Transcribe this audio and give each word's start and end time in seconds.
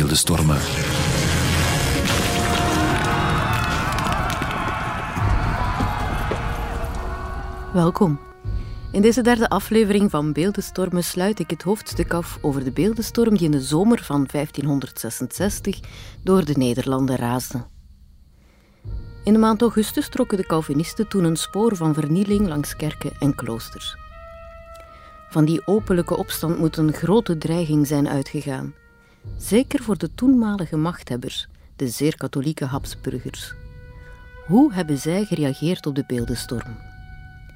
beeldenstormen. 0.00 0.58
Welkom. 7.72 8.20
In 8.92 9.02
deze 9.02 9.22
derde 9.22 9.48
aflevering 9.48 10.10
van 10.10 10.32
Beeldenstormen 10.32 11.04
sluit 11.04 11.38
ik 11.38 11.50
het 11.50 11.62
hoofdstuk 11.62 12.12
af 12.12 12.38
over 12.40 12.64
de 12.64 12.70
beeldenstorm 12.70 13.36
die 13.36 13.44
in 13.44 13.50
de 13.50 13.60
zomer 13.60 14.02
van 14.02 14.28
1566 14.32 15.80
door 16.22 16.44
de 16.44 16.54
Nederlanden 16.56 17.16
raasde. 17.16 17.66
In 19.24 19.32
de 19.32 19.38
maand 19.38 19.60
augustus 19.62 20.08
trokken 20.08 20.36
de 20.36 20.46
Calvinisten 20.46 21.08
toen 21.08 21.24
een 21.24 21.36
spoor 21.36 21.76
van 21.76 21.94
vernieling 21.94 22.48
langs 22.48 22.76
kerken 22.76 23.12
en 23.18 23.34
kloosters. 23.34 23.96
Van 25.30 25.44
die 25.44 25.66
openlijke 25.66 26.16
opstand 26.16 26.58
moet 26.58 26.76
een 26.76 26.92
grote 26.92 27.38
dreiging 27.38 27.86
zijn 27.86 28.08
uitgegaan, 28.08 28.74
zeker 29.38 29.82
voor 29.82 29.98
de 29.98 30.14
toenmalige 30.14 30.76
machthebbers, 30.76 31.48
de 31.76 31.88
zeer 31.88 32.16
katholieke 32.16 32.64
Habsburgers. 32.64 33.54
Hoe 34.46 34.72
hebben 34.72 34.98
zij 34.98 35.24
gereageerd 35.24 35.86
op 35.86 35.94
de 35.94 36.04
beeldenstorm? 36.06 36.76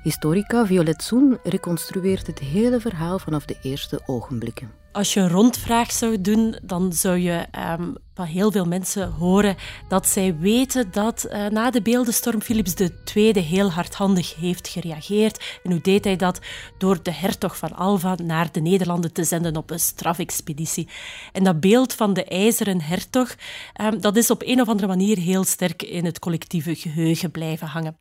Historica 0.03 0.67
Violet 0.67 1.03
Soen 1.03 1.39
reconstrueert 1.43 2.27
het 2.27 2.39
hele 2.39 2.81
verhaal 2.81 3.19
vanaf 3.19 3.45
de 3.45 3.57
eerste 3.63 4.01
ogenblikken. 4.07 4.71
Als 4.93 5.15
je 5.15 5.21
een 5.21 5.29
rondvraag 5.29 5.93
zou 5.93 6.21
doen, 6.21 6.59
dan 6.63 6.93
zou 6.93 7.19
je 7.19 7.47
um, 7.79 7.95
van 8.15 8.25
heel 8.25 8.51
veel 8.51 8.65
mensen 8.65 9.13
horen 9.13 9.57
dat 9.89 10.07
zij 10.07 10.37
weten 10.39 10.91
dat 10.93 11.27
uh, 11.27 11.47
na 11.47 11.71
de 11.71 11.83
beeldenstorm 11.83 12.43
Philips 12.43 12.75
II 13.15 13.39
heel 13.39 13.71
hardhandig 13.71 14.35
heeft 14.35 14.69
gereageerd. 14.69 15.61
En 15.63 15.71
hoe 15.71 15.81
deed 15.81 16.05
hij 16.05 16.17
dat? 16.17 16.41
Door 16.79 17.03
de 17.03 17.13
hertog 17.13 17.57
van 17.57 17.77
Alva 17.77 18.17
naar 18.23 18.53
de 18.53 18.61
Nederlanden 18.61 19.13
te 19.13 19.25
zenden 19.25 19.57
op 19.57 19.71
een 19.71 19.81
strafexpeditie. 19.81 20.89
En 21.33 21.45
dat 21.45 21.61
beeld 21.61 21.95
van 21.95 22.13
de 22.13 22.25
ijzeren 22.25 22.81
hertog, 22.81 23.35
um, 23.81 24.01
dat 24.01 24.17
is 24.17 24.31
op 24.31 24.43
een 24.45 24.61
of 24.61 24.69
andere 24.69 24.89
manier 24.89 25.19
heel 25.19 25.45
sterk 25.45 25.83
in 25.83 26.05
het 26.05 26.19
collectieve 26.19 26.75
geheugen 26.75 27.31
blijven 27.31 27.67
hangen. 27.67 27.97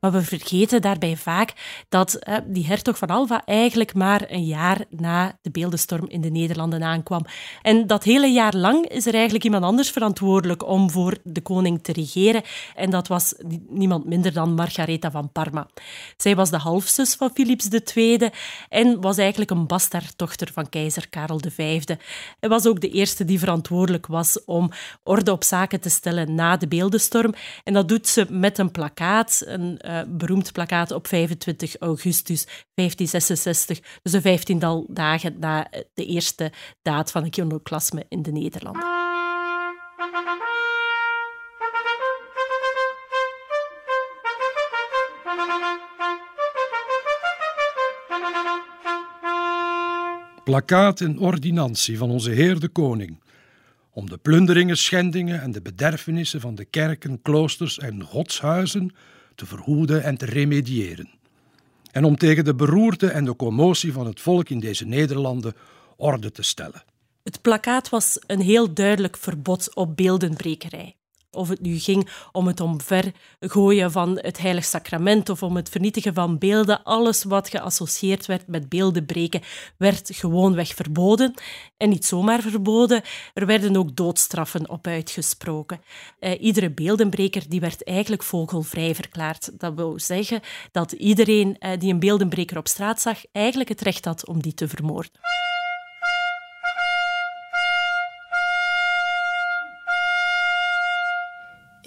Maar 0.00 0.12
we 0.12 0.22
vergeten 0.22 0.82
daarbij 0.82 1.16
vaak 1.16 1.52
dat 1.88 2.18
uh, 2.28 2.36
die 2.46 2.66
hertog 2.66 2.98
van 2.98 3.08
Alva 3.08 3.42
eigenlijk 3.44 3.94
maar 3.94 4.24
een 4.28 4.44
jaar 4.44 4.84
na 4.90 5.38
de 5.42 5.50
beeldenstorm 5.50 6.08
in 6.08 6.20
de 6.20 6.30
Nederlanden 6.30 6.82
aankwam. 6.82 7.24
En 7.62 7.86
dat 7.86 8.04
hele 8.04 8.26
jaar 8.26 8.56
lang 8.56 8.86
is 8.86 9.06
er 9.06 9.14
eigenlijk 9.14 9.44
iemand 9.44 9.57
anders 9.62 9.90
verantwoordelijk 9.90 10.66
om 10.66 10.90
voor 10.90 11.16
de 11.24 11.40
koning 11.40 11.82
te 11.82 11.92
regeren. 11.92 12.42
En 12.74 12.90
dat 12.90 13.08
was 13.08 13.34
niemand 13.68 14.06
minder 14.06 14.32
dan 14.32 14.54
Margaretha 14.54 15.10
van 15.10 15.32
Parma. 15.32 15.66
Zij 16.16 16.36
was 16.36 16.50
de 16.50 16.58
halfzus 16.58 17.14
van 17.14 17.30
Philips 17.34 17.68
II 17.94 18.30
en 18.68 19.00
was 19.00 19.18
eigenlijk 19.18 19.50
een 19.50 19.66
bastaarddochter 19.66 20.52
van 20.52 20.68
keizer 20.68 21.08
Karel 21.08 21.40
V. 21.48 21.82
Hij 22.40 22.48
was 22.48 22.66
ook 22.66 22.80
de 22.80 22.90
eerste 22.90 23.24
die 23.24 23.38
verantwoordelijk 23.38 24.06
was 24.06 24.44
om 24.44 24.70
orde 25.02 25.32
op 25.32 25.44
zaken 25.44 25.80
te 25.80 25.88
stellen 25.88 26.34
na 26.34 26.56
de 26.56 26.68
beeldenstorm. 26.68 27.34
En 27.64 27.72
dat 27.72 27.88
doet 27.88 28.08
ze 28.08 28.26
met 28.28 28.58
een 28.58 28.70
plakkaat, 28.70 29.42
een 29.44 29.80
uh, 29.86 30.00
beroemd 30.08 30.52
plakkaat 30.52 30.90
op 30.90 31.06
25 31.06 31.76
augustus 31.76 32.44
1566, 32.74 33.80
dus 34.02 34.12
een 34.12 34.22
vijftiental 34.22 34.86
dagen 34.88 35.38
na 35.38 35.70
de 35.94 36.06
eerste 36.06 36.52
daad 36.82 37.10
van 37.10 37.24
het 37.24 37.36
iconoclasme 37.36 38.04
in 38.08 38.22
de 38.22 38.32
Nederlanden. 38.32 39.07
Plakkaat 50.44 51.00
en 51.00 51.18
ordinantie 51.18 51.98
van 51.98 52.10
onze 52.10 52.30
Heer 52.30 52.60
de 52.60 52.68
Koning, 52.68 53.20
om 53.90 54.08
de 54.08 54.18
plunderingen, 54.18 54.76
schendingen 54.76 55.40
en 55.40 55.52
de 55.52 55.62
bederfenissen 55.62 56.40
van 56.40 56.54
de 56.54 56.64
kerken, 56.64 57.22
kloosters 57.22 57.78
en 57.78 58.02
godshuizen 58.02 58.94
te 59.34 59.46
verhoeden 59.46 60.02
en 60.02 60.16
te 60.16 60.26
remediëren. 60.26 61.10
En 61.90 62.04
om 62.04 62.16
tegen 62.16 62.44
de 62.44 62.54
beroerte 62.54 63.06
en 63.06 63.24
de 63.24 63.36
commotie 63.36 63.92
van 63.92 64.06
het 64.06 64.20
volk 64.20 64.48
in 64.48 64.60
deze 64.60 64.86
Nederlanden 64.86 65.54
orde 65.96 66.30
te 66.30 66.42
stellen. 66.42 66.82
Het 67.28 67.42
plakkaat 67.42 67.88
was 67.88 68.18
een 68.26 68.40
heel 68.40 68.74
duidelijk 68.74 69.16
verbod 69.16 69.74
op 69.74 69.96
beeldenbrekerij. 69.96 70.96
Of 71.30 71.48
het 71.48 71.60
nu 71.60 71.78
ging 71.78 72.08
om 72.32 72.46
het 72.46 72.60
omvergooien 72.60 73.92
van 73.92 74.18
het 74.20 74.38
heilig 74.38 74.64
sacrament 74.64 75.28
of 75.28 75.42
om 75.42 75.56
het 75.56 75.68
vernietigen 75.68 76.14
van 76.14 76.38
beelden, 76.38 76.82
alles 76.82 77.24
wat 77.24 77.48
geassocieerd 77.48 78.26
werd 78.26 78.46
met 78.46 78.68
beelden 78.68 79.06
breken, 79.06 79.42
werd 79.76 80.10
gewoonweg 80.12 80.74
verboden. 80.74 81.34
En 81.76 81.88
niet 81.88 82.04
zomaar 82.04 82.40
verboden, 82.40 83.02
er 83.34 83.46
werden 83.46 83.76
ook 83.76 83.96
doodstraffen 83.96 84.68
op 84.70 84.86
uitgesproken. 84.86 85.80
Eh, 86.18 86.42
iedere 86.42 86.70
beeldenbreker 86.70 87.42
die 87.48 87.60
werd 87.60 87.84
eigenlijk 87.84 88.22
vogelvrij 88.22 88.94
verklaard. 88.94 89.60
Dat 89.60 89.74
wil 89.74 89.98
zeggen 89.98 90.40
dat 90.72 90.92
iedereen 90.92 91.58
eh, 91.58 91.78
die 91.78 91.92
een 91.92 92.00
beeldenbreker 92.00 92.58
op 92.58 92.68
straat 92.68 93.00
zag, 93.00 93.18
eigenlijk 93.32 93.68
het 93.68 93.80
recht 93.80 94.04
had 94.04 94.26
om 94.26 94.42
die 94.42 94.54
te 94.54 94.68
vermoorden. 94.68 95.20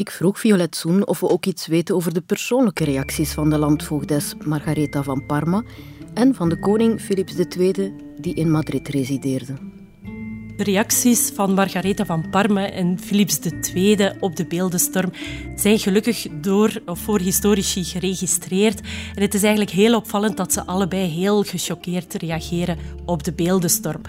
Ik 0.02 0.12
vroeg 0.12 0.40
Violet 0.40 0.76
Soen 0.76 1.08
of 1.08 1.20
we 1.20 1.30
ook 1.30 1.46
iets 1.46 1.68
weten 1.68 1.96
over 1.96 2.14
de 2.14 2.22
persoonlijke 2.22 2.84
reacties 2.84 3.32
van 3.32 3.50
de 3.50 3.58
landvoogdes 3.58 4.34
Margaretha 4.46 5.04
van 5.04 5.26
Parma 5.26 5.64
en 6.14 6.36
van 6.36 6.50
de 6.50 6.60
koning 6.60 7.02
Philips 7.02 7.36
II, 7.58 7.94
die 8.18 8.34
in 8.34 8.52
Madrid 8.52 8.88
resideerde. 8.88 9.54
De 10.58 10.64
reacties 10.64 11.32
van 11.34 11.54
Margaretha 11.54 12.06
van 12.06 12.30
Parma 12.30 12.70
en 12.70 13.00
Philips 13.00 13.40
II 13.74 14.12
op 14.20 14.36
de 14.36 14.46
beeldenstorm 14.46 15.12
zijn 15.56 15.80
gelukkig 15.80 16.28
door 16.42 16.82
of 16.86 17.00
voor 17.00 17.20
historici 17.20 17.84
geregistreerd. 17.84 18.82
En 19.16 19.22
het 19.22 19.34
is 19.34 19.42
eigenlijk 19.42 19.72
heel 19.72 19.96
opvallend 19.96 20.38
dat 20.38 20.54
ze 20.54 20.66
allebei 20.66 21.08
heel 21.08 21.44
gechoqueerd 21.44 22.14
reageren 22.14 22.78
op 23.06 23.24
de 23.24 23.34
beeldenstorm. 23.34 24.02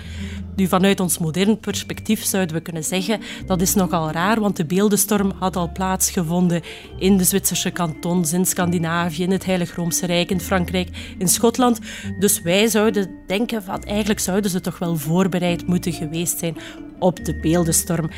Nu, 0.57 0.67
vanuit 0.67 1.01
ons 1.01 1.19
modern 1.19 1.59
perspectief 1.59 2.25
zouden 2.25 2.57
we 2.57 2.63
kunnen 2.63 2.85
zeggen 2.85 3.21
dat 3.47 3.61
is 3.61 3.75
nogal 3.75 4.11
raar, 4.11 4.41
want 4.41 4.57
de 4.57 4.65
beeldenstorm 4.65 5.33
had 5.39 5.57
al 5.57 5.73
plaatsgevonden 5.73 6.63
in 6.99 7.17
de 7.17 7.25
Zwitserse 7.25 7.71
kantons, 7.71 8.33
in 8.33 8.47
Scandinavië, 8.47 9.23
in 9.23 9.31
het 9.31 9.45
Heilig 9.45 9.77
Roomse 9.77 10.07
Rijk, 10.07 10.31
in 10.31 10.41
Frankrijk, 10.41 11.15
in 11.19 11.29
Schotland. 11.29 11.79
Dus 12.19 12.43
wij 12.43 12.69
zouden 12.69 13.11
denken 13.27 13.63
van 13.63 13.83
eigenlijk 13.83 14.21
zouden 14.21 14.51
ze 14.51 14.61
toch 14.61 14.79
wel 14.79 14.97
voorbereid 14.97 15.67
moeten 15.67 15.93
geweest 15.93 16.39
zijn 16.39 16.57
op 17.03 17.25
de 17.25 17.35
beeldenstorm. 17.35 18.11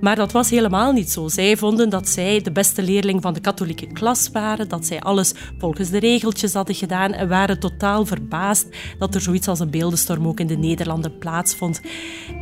Maar 0.00 0.16
dat 0.16 0.32
was 0.32 0.50
helemaal 0.50 0.92
niet 0.92 1.10
zo. 1.10 1.28
Zij 1.28 1.56
vonden 1.56 1.88
dat 1.88 2.08
zij 2.08 2.40
de 2.40 2.52
beste 2.52 2.82
leerling 2.82 3.22
van 3.22 3.34
de 3.34 3.40
katholieke 3.40 3.86
klas 3.86 4.30
waren, 4.32 4.68
dat 4.68 4.86
zij 4.86 5.00
alles 5.00 5.32
volgens 5.58 5.90
de 5.90 5.98
regeltjes 5.98 6.52
hadden 6.52 6.74
gedaan 6.74 7.12
en 7.12 7.28
waren 7.28 7.60
totaal 7.60 8.06
verbaasd 8.06 8.66
dat 8.98 9.14
er 9.14 9.20
zoiets 9.20 9.48
als 9.48 9.60
een 9.60 9.70
beeldenstorm 9.70 10.26
ook 10.26 10.40
in 10.40 10.46
de 10.46 10.56
Nederlanden 10.56 11.18
plaatsvond. 11.18 11.80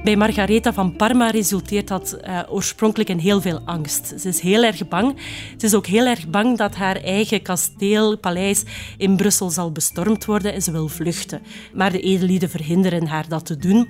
Bij 0.04 0.16
Margaretha 0.16 0.72
van 0.72 0.97
Parma 0.97 1.30
resulteert 1.30 1.88
dat 1.88 2.19
uh, 2.24 2.41
oorspronkelijk 2.48 3.10
in 3.10 3.19
heel 3.19 3.41
veel 3.41 3.60
angst. 3.64 4.14
Ze 4.20 4.28
is 4.28 4.41
heel 4.41 4.62
erg 4.62 4.88
bang. 4.88 5.16
Ze 5.56 5.66
is 5.66 5.74
ook 5.74 5.86
heel 5.86 6.06
erg 6.06 6.28
bang 6.28 6.59
dat 6.59 6.74
haar 6.74 6.97
eigen 6.97 7.42
kasteel, 7.42 8.19
paleis 8.19 8.64
in 8.97 9.16
Brussel 9.16 9.50
zal 9.50 9.72
bestormd 9.72 10.24
worden 10.24 10.53
en 10.53 10.62
ze 10.62 10.72
wil 10.72 10.88
vluchten. 10.88 11.42
Maar 11.74 11.92
de 11.92 12.00
edellieden 12.00 12.50
verhinderen 12.50 13.06
haar 13.06 13.28
dat 13.28 13.47
te 13.47 13.56
doen. 13.56 13.88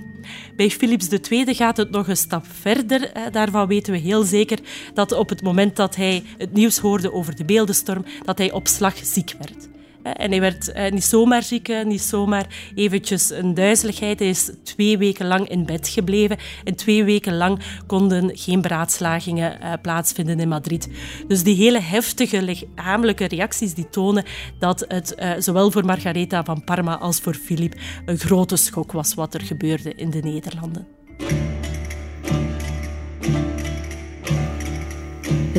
Bij 0.55 0.69
Philips 0.69 1.07
II 1.29 1.55
gaat 1.55 1.77
het 1.77 1.91
nog 1.93 2.07
een 2.07 2.17
stap 2.17 2.45
verder. 2.61 3.11
Daarvan 3.31 3.67
weten 3.67 3.93
we 3.93 3.99
heel 3.99 4.23
zeker 4.23 4.59
dat 4.93 5.11
op 5.11 5.29
het 5.29 5.41
moment 5.41 5.75
dat 5.75 5.95
hij 5.95 6.23
het 6.37 6.53
nieuws 6.53 6.77
hoorde 6.77 7.13
over 7.13 7.35
de 7.35 7.45
beeldenstorm, 7.45 8.05
dat 8.25 8.37
hij 8.37 8.51
op 8.51 8.67
slag 8.67 8.97
ziek 9.03 9.35
werd. 9.37 9.71
En 10.03 10.29
hij 10.29 10.39
werd 10.39 10.71
eh, 10.71 10.91
niet 10.91 11.03
zomaar 11.03 11.43
ziek, 11.43 11.69
eh, 11.69 11.85
niet 11.85 12.01
zomaar 12.01 12.71
eventjes 12.75 13.29
een 13.29 13.53
duizeligheid. 13.53 14.19
Hij 14.19 14.29
is 14.29 14.51
twee 14.63 14.97
weken 14.97 15.27
lang 15.27 15.49
in 15.49 15.65
bed 15.65 15.87
gebleven. 15.87 16.37
En 16.63 16.75
twee 16.75 17.03
weken 17.03 17.37
lang 17.37 17.59
konden 17.87 18.37
geen 18.37 18.61
beraadslagingen 18.61 19.57
uh, 19.61 19.73
plaatsvinden 19.81 20.39
in 20.39 20.47
Madrid. 20.47 20.89
Dus 21.27 21.43
die 21.43 21.55
hele 21.55 21.79
heftige 21.79 22.41
lichamelijke 22.41 23.25
reacties 23.25 23.73
die 23.73 23.89
tonen 23.89 24.25
dat 24.59 24.85
het 24.87 25.15
uh, 25.19 25.31
zowel 25.37 25.71
voor 25.71 25.85
Margaretha 25.85 26.43
van 26.43 26.63
Parma 26.63 26.97
als 26.97 27.19
voor 27.19 27.35
Philip 27.35 27.75
een 28.05 28.17
grote 28.17 28.55
schok 28.55 28.91
was 28.91 29.13
wat 29.13 29.33
er 29.33 29.41
gebeurde 29.41 29.93
in 29.95 30.09
de 30.09 30.19
Nederlanden. 30.19 31.02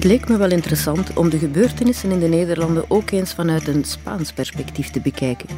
Het 0.04 0.12
leek 0.12 0.28
me 0.28 0.36
wel 0.36 0.50
interessant 0.50 1.16
om 1.16 1.30
de 1.30 1.38
gebeurtenissen 1.38 2.10
in 2.10 2.18
de 2.18 2.28
Nederlanden 2.28 2.84
ook 2.88 3.10
eens 3.10 3.34
vanuit 3.34 3.68
een 3.68 3.84
Spaans 3.84 4.32
perspectief 4.32 4.90
te 4.90 5.00
bekijken. 5.00 5.48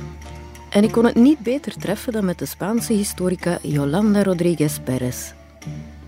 En 0.71 0.85
ik 0.85 0.93
kon 0.93 1.05
het 1.05 1.15
niet 1.15 1.39
beter 1.39 1.77
treffen 1.77 2.13
dan 2.13 2.25
met 2.25 2.39
de 2.39 2.47
Spaanse 2.47 2.93
historica 2.93 3.59
Yolanda 3.63 4.23
Rodríguez 4.23 4.79
Pérez. 4.79 5.33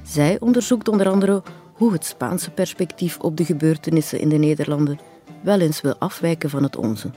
Zij 0.02 0.37
onderzoekt 0.40 0.88
onder 0.88 1.08
andere 1.08 1.43
hoe 1.73 1.93
het 1.93 2.05
Spaanse 2.05 2.50
perspectief 2.50 3.19
op 3.19 3.37
de 3.37 3.44
gebeurtenissen 3.44 4.20
in 4.20 4.29
de 4.29 4.38
Nederlanden 4.38 4.99
wel 5.40 5.61
eens 5.61 5.81
wil 5.81 5.94
afwijken 5.99 6.50
van 6.50 6.62
het 6.62 6.76
onze. 6.76 7.11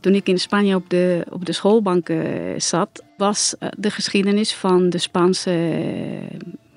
Toen 0.00 0.14
ik 0.14 0.28
in 0.28 0.38
Spanje 0.38 0.74
op 0.74 0.90
de, 0.90 1.26
op 1.30 1.44
de 1.44 1.52
schoolbank 1.52 2.08
zat, 2.56 3.04
was 3.16 3.54
eh, 3.58 3.68
de 3.78 3.90
geschiedenis 3.90 4.54
van 4.54 4.90
de 4.90 4.98
Spaanse 4.98 5.50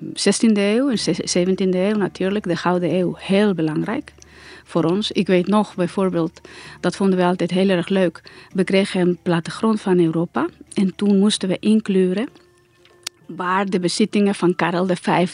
16e 0.02 0.56
eeuw 0.56 0.90
en 0.90 0.98
17e 0.98 1.74
eeuw 1.74 1.96
natuurlijk, 1.96 2.44
de 2.44 2.56
Gouden 2.56 2.94
Eeuw, 2.94 3.14
heel 3.18 3.54
belangrijk 3.54 4.12
voor 4.64 4.84
ons. 4.84 5.12
Ik 5.12 5.26
weet 5.26 5.46
nog 5.46 5.74
bijvoorbeeld, 5.74 6.40
dat 6.80 6.96
vonden 6.96 7.18
we 7.18 7.24
altijd 7.24 7.50
heel 7.50 7.68
erg 7.68 7.88
leuk. 7.88 8.22
We 8.52 8.64
kregen 8.64 9.00
een 9.00 9.18
plattegrond 9.22 9.80
van 9.80 9.98
Europa 9.98 10.46
en 10.74 10.94
toen 10.96 11.18
moesten 11.18 11.48
we 11.48 11.56
inkleuren 11.58 12.28
waar 13.36 13.66
de 13.66 13.80
bezittingen 13.80 14.34
van 14.34 14.54
Karel 14.54 14.86
V 14.86 15.26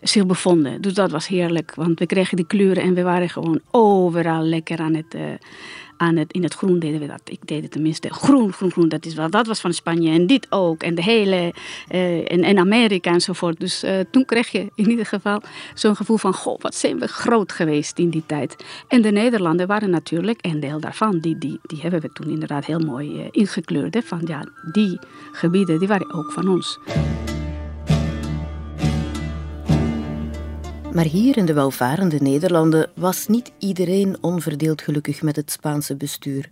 zich 0.00 0.26
bevonden. 0.26 0.80
Dus 0.80 0.94
dat 0.94 1.10
was 1.10 1.26
heerlijk, 1.26 1.74
want 1.74 1.98
we 1.98 2.06
kregen 2.06 2.36
die 2.36 2.46
kleuren 2.46 2.82
en 2.82 2.94
we 2.94 3.02
waren 3.02 3.28
gewoon 3.28 3.60
overal 3.70 4.42
lekker 4.42 4.78
aan 4.78 4.94
het, 4.94 5.14
uh, 5.14 5.22
aan 6.02 6.16
het, 6.16 6.32
in 6.32 6.42
het 6.42 6.54
groen 6.54 6.78
deden 6.78 7.00
we 7.00 7.06
dat. 7.06 7.20
Ik 7.24 7.46
deed 7.46 7.62
het 7.62 7.70
tenminste. 7.70 8.12
Groen, 8.12 8.52
groen, 8.52 8.70
groen, 8.70 8.88
dat, 8.88 9.06
is 9.06 9.14
wel, 9.14 9.30
dat 9.30 9.46
was 9.46 9.60
van 9.60 9.72
Spanje. 9.72 10.12
En 10.12 10.26
dit 10.26 10.46
ook. 10.50 10.82
En 10.82 10.94
de 10.94 11.02
hele, 11.02 11.54
uh, 11.92 12.32
en, 12.32 12.42
en 12.42 12.58
Amerika 12.58 13.12
enzovoort. 13.12 13.60
Dus 13.60 13.84
uh, 13.84 14.00
toen 14.10 14.24
kreeg 14.24 14.48
je 14.48 14.70
in 14.74 14.90
ieder 14.90 15.06
geval 15.06 15.42
zo'n 15.74 15.96
gevoel 15.96 16.16
van, 16.16 16.34
goh, 16.34 16.60
wat 16.60 16.74
zijn 16.74 16.98
we 16.98 17.06
groot 17.06 17.52
geweest 17.52 17.98
in 17.98 18.10
die 18.10 18.22
tijd. 18.26 18.56
En 18.88 19.02
de 19.02 19.10
Nederlanden 19.10 19.66
waren 19.66 19.90
natuurlijk 19.90 20.38
een 20.40 20.60
deel 20.60 20.80
daarvan. 20.80 21.18
Die, 21.18 21.38
die, 21.38 21.58
die 21.62 21.80
hebben 21.80 22.00
we 22.00 22.12
toen 22.12 22.28
inderdaad 22.28 22.64
heel 22.64 22.80
mooi 22.80 23.20
uh, 23.20 23.28
ingekleurd. 23.30 23.94
Hè, 23.94 24.02
van 24.02 24.20
ja, 24.24 24.44
die 24.72 24.98
gebieden, 25.32 25.78
die 25.78 25.88
waren 25.88 26.14
ook 26.14 26.32
van 26.32 26.48
ons. 26.48 26.78
Maar 30.92 31.04
hier 31.04 31.36
in 31.36 31.46
de 31.46 31.52
welvarende 31.52 32.18
Nederlanden 32.20 32.90
was 32.94 33.26
niet 33.26 33.52
iedereen 33.58 34.16
onverdeeld 34.20 34.82
gelukkig 34.82 35.22
met 35.22 35.36
het 35.36 35.50
Spaanse 35.50 35.96
bestuur. 35.96 36.50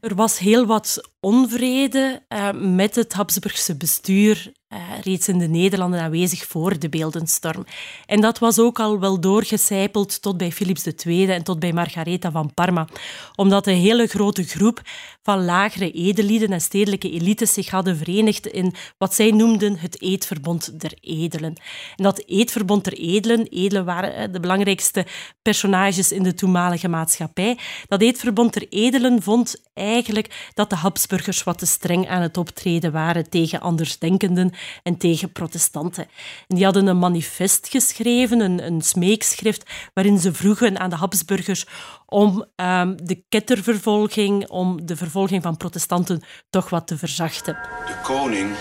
Er 0.00 0.14
was 0.14 0.38
heel 0.38 0.66
wat 0.66 1.10
onvrede 1.20 2.22
uh, 2.28 2.52
met 2.52 2.94
het 2.94 3.12
Habsburgse 3.12 3.76
bestuur 3.76 4.52
uh, 4.68 4.78
reeds 5.02 5.28
in 5.28 5.38
de 5.38 5.48
Nederlanden 5.48 6.00
aanwezig 6.00 6.46
voor 6.46 6.78
de 6.78 6.88
beeldenstorm. 6.88 7.64
En 8.06 8.20
dat 8.20 8.38
was 8.38 8.58
ook 8.58 8.80
al 8.80 9.00
wel 9.00 9.20
doorgecijpeld 9.20 10.22
tot 10.22 10.36
bij 10.36 10.52
Philips 10.52 10.86
II 11.04 11.30
en 11.30 11.42
tot 11.42 11.58
bij 11.58 11.72
Margaretha 11.72 12.30
van 12.30 12.54
Parma, 12.54 12.88
omdat 13.34 13.66
een 13.66 13.76
hele 13.76 14.06
grote 14.06 14.42
groep 14.42 14.80
van 15.22 15.44
lagere 15.44 15.90
edelieden 15.90 16.52
en 16.52 16.60
stedelijke 16.60 17.10
elites 17.10 17.52
zich 17.52 17.70
hadden 17.70 17.96
verenigd 17.96 18.46
in 18.46 18.74
wat 18.98 19.14
zij 19.14 19.30
noemden 19.30 19.78
het 19.78 20.02
eedverbond 20.02 20.80
der 20.80 20.92
edelen. 21.00 21.54
En 21.96 22.04
dat 22.04 22.22
eedverbond 22.26 22.84
der 22.84 22.92
edelen, 22.92 23.46
edelen 23.46 23.84
waren 23.84 24.32
de 24.32 24.40
belangrijkste 24.40 25.06
personages 25.42 26.12
in 26.12 26.22
de 26.22 26.34
toenmalige 26.34 26.88
maatschappij, 26.88 27.58
dat 27.88 28.00
eedverbond 28.00 28.52
der 28.52 28.66
edelen 28.68 29.22
vond 29.22 29.62
eigenlijk 29.74 30.50
dat 30.54 30.70
de 30.70 30.76
Habsburgers 30.76 31.42
wat 31.42 31.58
te 31.58 31.66
streng 31.66 32.08
aan 32.08 32.22
het 32.22 32.36
optreden 32.36 32.92
waren 32.92 33.30
tegen 33.30 33.60
andersdenkenden 33.60 34.54
en 34.82 34.96
tegen 34.96 35.32
protestanten. 35.32 36.08
En 36.48 36.56
die 36.56 36.64
hadden 36.64 36.86
een 36.86 36.98
manifest 36.98 37.68
geschreven, 37.68 38.40
een, 38.40 38.66
een 38.66 38.80
smeekschrift, 38.80 39.70
waarin 39.94 40.18
ze 40.18 40.34
vroegen 40.34 40.78
aan 40.78 40.90
de 40.90 40.96
Habsburgers 40.96 41.66
om 42.06 42.44
um, 42.56 43.06
de 43.06 43.24
kettervervolging, 43.28 44.48
om 44.48 44.86
de 44.86 44.96
vervolging 44.96 45.42
van 45.42 45.56
protestanten 45.56 46.22
toch 46.50 46.70
wat 46.70 46.86
te 46.86 46.98
verzachten. 46.98 47.58
De 47.86 47.96
koning 48.02 48.54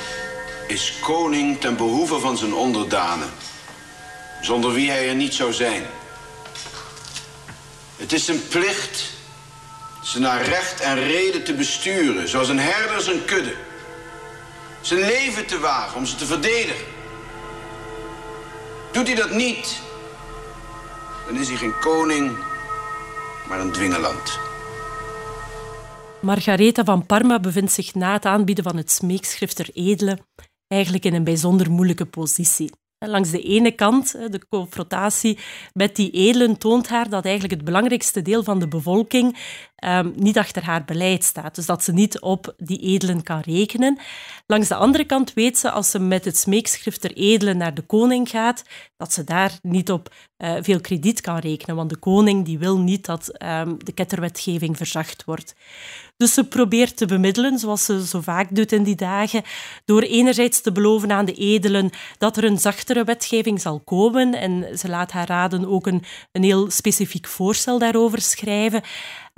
is 0.67 0.99
koning 1.01 1.59
ten 1.59 1.77
behoeve 1.77 2.19
van 2.19 2.37
zijn 2.37 2.53
onderdanen, 2.53 3.29
zonder 4.41 4.73
wie 4.73 4.89
hij 4.89 5.09
er 5.09 5.15
niet 5.15 5.33
zou 5.33 5.53
zijn. 5.53 5.83
Het 7.95 8.13
is 8.13 8.25
zijn 8.25 8.47
plicht 8.47 9.13
ze 10.05 10.19
naar 10.19 10.45
recht 10.45 10.79
en 10.79 11.03
reden 11.03 11.43
te 11.43 11.53
besturen, 11.53 12.29
zoals 12.29 12.49
een 12.49 12.59
herder 12.59 13.01
zijn 13.01 13.25
kudde. 13.25 13.53
Zijn 14.85 14.99
leven 14.99 15.45
te 15.45 15.59
wagen 15.59 15.97
om 15.97 16.05
ze 16.05 16.15
te 16.15 16.25
verdedigen. 16.25 16.85
Doet 18.91 19.07
hij 19.07 19.15
dat 19.15 19.31
niet, 19.31 19.81
dan 21.27 21.37
is 21.37 21.47
hij 21.47 21.57
geen 21.57 21.79
koning, 21.79 22.37
maar 23.47 23.59
een 23.59 23.71
dwingeland. 23.71 24.39
Margaretha 26.21 26.83
van 26.83 27.05
Parma 27.05 27.39
bevindt 27.39 27.71
zich 27.71 27.93
na 27.93 28.13
het 28.13 28.25
aanbieden 28.25 28.63
van 28.63 28.77
het 28.77 28.91
smeekschrift 28.91 29.55
ter 29.55 29.69
edele 29.73 30.17
eigenlijk 30.67 31.05
in 31.05 31.13
een 31.13 31.23
bijzonder 31.23 31.71
moeilijke 31.71 32.05
positie. 32.05 32.71
Langs 32.99 33.31
de 33.31 33.41
ene 33.41 33.71
kant, 33.71 34.11
de 34.11 34.41
confrontatie 34.49 35.39
met 35.73 35.95
die 35.95 36.11
edelen 36.11 36.57
toont 36.57 36.87
haar 36.87 37.09
dat 37.09 37.23
eigenlijk 37.23 37.53
het 37.53 37.65
belangrijkste 37.65 38.21
deel 38.21 38.43
van 38.43 38.59
de 38.59 38.67
bevolking 38.67 39.37
um, 39.83 40.13
niet 40.15 40.37
achter 40.37 40.63
haar 40.63 40.85
beleid 40.85 41.23
staat. 41.23 41.55
Dus 41.55 41.65
dat 41.65 41.83
ze 41.83 41.93
niet 41.93 42.19
op 42.19 42.53
die 42.57 42.79
edelen 42.79 43.23
kan 43.23 43.39
rekenen. 43.39 43.99
Langs 44.47 44.67
de 44.67 44.75
andere 44.75 45.05
kant 45.05 45.33
weet 45.33 45.57
ze, 45.57 45.71
als 45.71 45.91
ze 45.91 45.99
met 45.99 46.25
het 46.25 46.37
smeekschrift 46.37 47.01
ter 47.01 47.13
edelen 47.13 47.57
naar 47.57 47.73
de 47.73 47.81
koning 47.81 48.29
gaat, 48.29 48.63
dat 48.97 49.13
ze 49.13 49.23
daar 49.23 49.59
niet 49.61 49.91
op 49.91 50.13
uh, 50.37 50.53
veel 50.59 50.81
krediet 50.81 51.21
kan 51.21 51.37
rekenen. 51.37 51.75
Want 51.75 51.89
de 51.89 51.97
koning 51.97 52.45
die 52.45 52.57
wil 52.57 52.79
niet 52.79 53.05
dat 53.05 53.43
um, 53.43 53.77
de 53.83 53.91
ketterwetgeving 53.91 54.77
verzacht 54.77 55.23
wordt. 55.25 55.55
Dus 56.17 56.33
ze 56.33 56.43
probeert 56.43 56.97
te 56.97 57.05
bemiddelen, 57.05 57.59
zoals 57.59 57.85
ze 57.85 58.05
zo 58.05 58.21
vaak 58.21 58.55
doet 58.55 58.71
in 58.71 58.83
die 58.83 58.95
dagen, 58.95 59.43
door 59.85 60.01
enerzijds 60.01 60.61
te 60.61 60.71
beloven 60.71 61.11
aan 61.11 61.25
de 61.25 61.33
edelen 61.33 61.89
dat 62.17 62.37
er 62.37 62.43
een 62.43 62.57
zachtere 62.57 63.03
wetgeving 63.03 63.61
zal 63.61 63.79
komen. 63.79 64.33
En 64.33 64.77
ze 64.77 64.89
laat 64.89 65.11
haar 65.11 65.27
raden 65.27 65.67
ook 65.67 65.87
een, 65.87 66.03
een 66.31 66.43
heel 66.43 66.71
specifiek 66.71 67.27
voorstel 67.27 67.79
daarover 67.79 68.21
schrijven. 68.21 68.81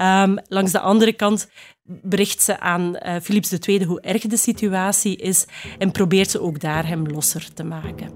Um, 0.02 0.38
langs 0.48 0.72
de 0.72 0.80
andere 0.80 1.14
kant 1.14 1.50
bericht 1.84 2.42
ze 2.42 2.60
aan 2.60 2.82
uh, 2.82 3.16
Philips 3.22 3.52
II 3.52 3.84
hoe 3.84 4.02
erg 4.02 4.22
de 4.22 4.38
situatie 4.38 5.16
is 5.16 5.46
en 5.78 5.92
probeert 5.92 6.30
ze 6.30 6.42
ook 6.42 6.60
daar 6.60 6.88
hem 6.88 7.08
losser 7.08 7.54
te 7.54 7.64
maken. 7.64 8.10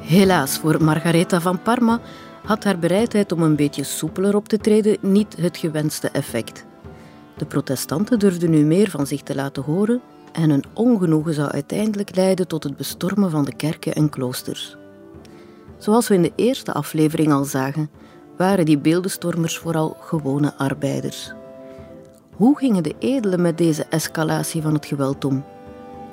Helaas 0.00 0.58
voor 0.58 0.84
Margaretha 0.84 1.40
van 1.40 1.62
Parma 1.62 2.00
had 2.44 2.64
haar 2.64 2.78
bereidheid 2.78 3.32
om 3.32 3.42
een 3.42 3.56
beetje 3.56 3.84
soepeler 3.84 4.36
op 4.36 4.48
te 4.48 4.58
treden 4.58 4.96
niet 5.00 5.36
het 5.36 5.56
gewenste 5.56 6.08
effect. 6.08 6.64
De 7.36 7.44
protestanten 7.44 8.18
durfden 8.18 8.50
nu 8.50 8.64
meer 8.64 8.90
van 8.90 9.06
zich 9.06 9.22
te 9.22 9.34
laten 9.34 9.62
horen 9.62 10.02
en 10.32 10.50
hun 10.50 10.64
ongenoegen 10.74 11.34
zou 11.34 11.50
uiteindelijk 11.50 12.16
leiden 12.16 12.48
tot 12.48 12.62
het 12.62 12.76
bestormen 12.76 13.30
van 13.30 13.44
de 13.44 13.54
kerken 13.54 13.94
en 13.94 14.08
kloosters. 14.08 14.76
Zoals 15.82 16.08
we 16.08 16.14
in 16.14 16.22
de 16.22 16.32
eerste 16.36 16.72
aflevering 16.72 17.32
al 17.32 17.44
zagen, 17.44 17.90
waren 18.36 18.64
die 18.64 18.78
beeldenstormers 18.78 19.58
vooral 19.58 19.96
gewone 20.00 20.54
arbeiders. 20.54 21.32
Hoe 22.34 22.58
gingen 22.58 22.82
de 22.82 22.94
edelen 22.98 23.42
met 23.42 23.58
deze 23.58 23.84
escalatie 23.84 24.62
van 24.62 24.74
het 24.74 24.86
geweld 24.86 25.24
om? 25.24 25.44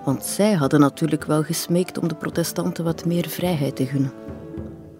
Want 0.05 0.25
zij 0.25 0.53
hadden 0.53 0.79
natuurlijk 0.79 1.25
wel 1.25 1.43
gesmeekt 1.43 1.97
om 1.97 2.07
de 2.07 2.15
protestanten 2.15 2.83
wat 2.83 3.05
meer 3.05 3.27
vrijheid 3.27 3.75
te 3.75 3.85
gunnen. 3.85 4.11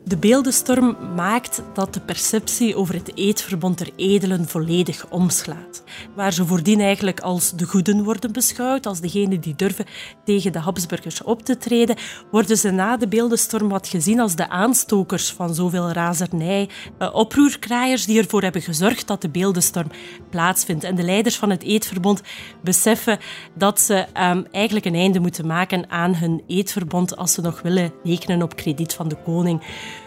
De 0.10 0.18
beeldenstorm 0.18 0.98
maakt 1.16 1.64
dat 1.74 1.94
de 1.94 2.00
perceptie 2.00 2.76
over 2.76 2.94
het 2.94 3.18
eedverbond 3.18 3.78
der 3.78 3.90
edelen 3.96 4.48
volledig 4.48 5.06
omslaat. 5.10 5.84
Waar 6.16 6.34
ze 6.34 6.46
voordien 6.46 6.80
eigenlijk 6.80 7.20
als 7.20 7.52
de 7.52 7.66
goeden 7.66 8.04
worden 8.04 8.32
beschouwd, 8.32 8.86
als 8.86 9.00
degenen 9.00 9.40
die 9.40 9.56
durven 9.56 9.86
tegen 10.24 10.52
de 10.52 10.60
Habsburgers 10.60 11.24
op 11.24 11.44
te 11.44 11.58
treden, 11.58 11.96
worden 12.32 12.58
ze 12.58 12.72
na 12.72 12.98
de 12.98 13.08
beeldenstorm 13.08 13.70
wat 13.70 13.88
gezien 13.88 14.20
als 14.20 14.36
de 14.36 14.50
aanstokers 14.50 15.32
van 15.32 15.56
zoveel 15.56 15.92
razernij, 15.92 16.70
eh, 16.98 17.16
oproerkraaiers 17.16 18.06
die 18.06 18.20
ervoor 18.20 18.42
hebben 18.42 18.62
gezorgd 18.62 19.08
dat 19.08 19.22
de 19.22 19.30
beeldenstorm 19.30 19.92
plaatsvindt. 20.30 20.84
En 20.84 20.96
de 20.96 21.04
leiders 21.04 21.38
van 21.38 21.50
het 21.50 21.64
eedverbond 21.64 22.22
beseffen 22.62 23.20
dat 23.54 23.80
ze 23.80 24.06
um, 24.14 24.46
eigenlijk 24.52 24.86
een 24.86 24.96
einde 24.96 25.20
moeten 25.20 25.48
maken 25.48 25.90
aan 25.90 26.16
hun 26.16 26.44
eedverbond 26.48 27.18
als 27.18 27.34
ze 27.34 27.42
nog 27.42 27.62
willen 27.62 27.94
rekenen 28.04 28.42
op 28.42 28.56
krediet 28.56 28.94
van 28.94 29.08
de 29.08 29.18
koning. 29.26 29.62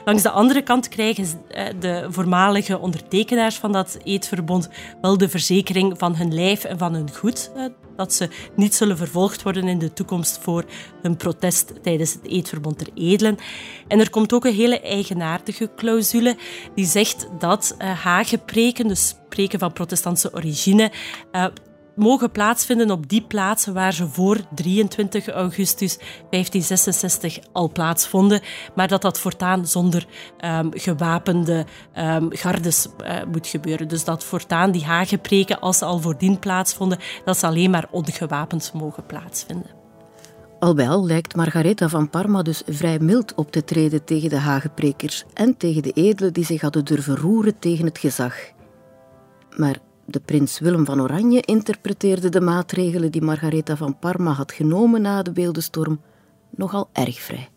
Langs 0.05 0.23
de 0.23 0.31
andere 0.31 0.63
kant 0.63 0.89
krijgen 0.89 1.27
eh, 1.49 1.67
de 1.81 2.07
voormalige 2.09 2.79
ondertekenaars 2.79 3.57
van 3.57 3.73
dat 3.73 3.99
eedverbond 4.05 4.69
wel 5.01 5.19
de 5.19 5.29
verzekering 5.29 5.95
van 5.99 6.17
hun 6.17 6.35
lijf 6.35 6.65
en 6.65 6.79
van 6.79 6.95
hun 6.95 7.15
goed. 7.15 7.51
Eh, 7.57 7.65
dat 7.97 8.13
ze 8.13 8.29
niet 8.57 8.75
zullen 8.75 8.97
vervolgd 8.97 9.43
worden 9.43 9.69
in 9.69 9.79
de 9.79 9.93
toekomst 9.93 10.39
voor 10.43 10.65
hun 11.03 11.17
protest 11.17 11.73
tijdens 11.83 12.13
het 12.13 12.27
eedverbond 12.27 12.79
der 12.79 12.89
edelen. 12.95 13.37
En 13.89 14.01
er 14.01 14.11
komt 14.11 14.33
ook 14.33 14.45
een 14.45 14.55
hele 14.55 14.81
eigenaardige 14.81 15.71
clausule 15.77 16.37
die 16.75 16.87
zegt 16.87 17.29
dat 17.39 17.77
uh, 17.79 18.03
hagepreken, 18.03 18.89
dus 18.89 19.15
preken 19.29 19.59
van 19.59 19.73
protestantse 19.73 20.35
origine, 20.35 20.91
mogen 21.97 22.31
plaatsvinden 22.31 22.91
op 22.91 23.09
die 23.09 23.23
plaatsen 23.23 23.75
waar 23.75 23.93
ze 23.93 24.09
voor 24.09 24.41
23 24.55 25.29
augustus 25.29 25.97
1566 25.97 27.39
al 27.53 27.71
plaatsvonden, 27.73 28.41
maar 28.75 28.89
dat 28.89 29.03
dat 29.03 29.19
voortaan 29.19 29.67
zonder 29.67 30.07
um, 30.45 30.71
gewapende 30.73 31.67
um, 31.99 32.29
gardes 32.31 32.87
uh, 32.87 33.17
moet 33.33 33.47
gebeuren. 33.47 33.89
Dus 33.89 34.05
dat 34.05 34.25
voortaan 34.25 34.71
die 34.71 34.85
hagepreken, 34.85 35.61
als 35.61 35.79
ze 35.79 35.85
al 35.85 35.99
voordien 35.99 36.39
plaatsvonden, 36.39 36.99
dat 37.25 37.39
ze 37.39 37.47
alleen 37.47 37.71
maar 37.71 37.89
ongewapend 37.91 38.71
mogen 38.75 39.07
plaatsvinden. 39.07 39.81
Al 40.59 40.79
al 40.79 41.07
lijkt 41.07 41.37
Margaretha 41.37 41.89
van 41.89 42.11
Parma 42.11 42.43
dus 42.43 42.63
vrij 42.67 42.99
mild 42.99 43.35
op 43.35 43.53
te 43.53 43.65
treden 43.65 44.05
tegen 44.05 44.29
de 44.29 44.39
hageprekers 44.39 45.25
en 45.35 45.57
tegen 45.57 45.83
de 45.83 45.93
edelen 45.93 46.33
die 46.33 46.45
zich 46.45 46.61
hadden 46.61 46.85
durven 46.85 47.17
roeren 47.17 47.59
tegen 47.59 47.85
het 47.85 47.99
gezag. 47.99 48.35
Maar 49.57 49.79
De 50.13 50.21
prins 50.21 50.59
Willem 50.59 50.85
van 50.85 51.01
Oranje 51.01 51.41
interpreteerde 51.41 52.29
de 52.29 52.41
maatregelen 52.41 53.13
die 53.13 53.23
Margaretha 53.23 53.77
van 53.77 53.99
Parma 53.99 54.33
had 54.33 54.53
genomen 54.53 55.03
na 55.03 55.23
de 55.23 55.33
beeldenstorm 55.33 56.01
nogal 56.51 56.89
erg 56.93 57.21
vrij. 57.21 57.52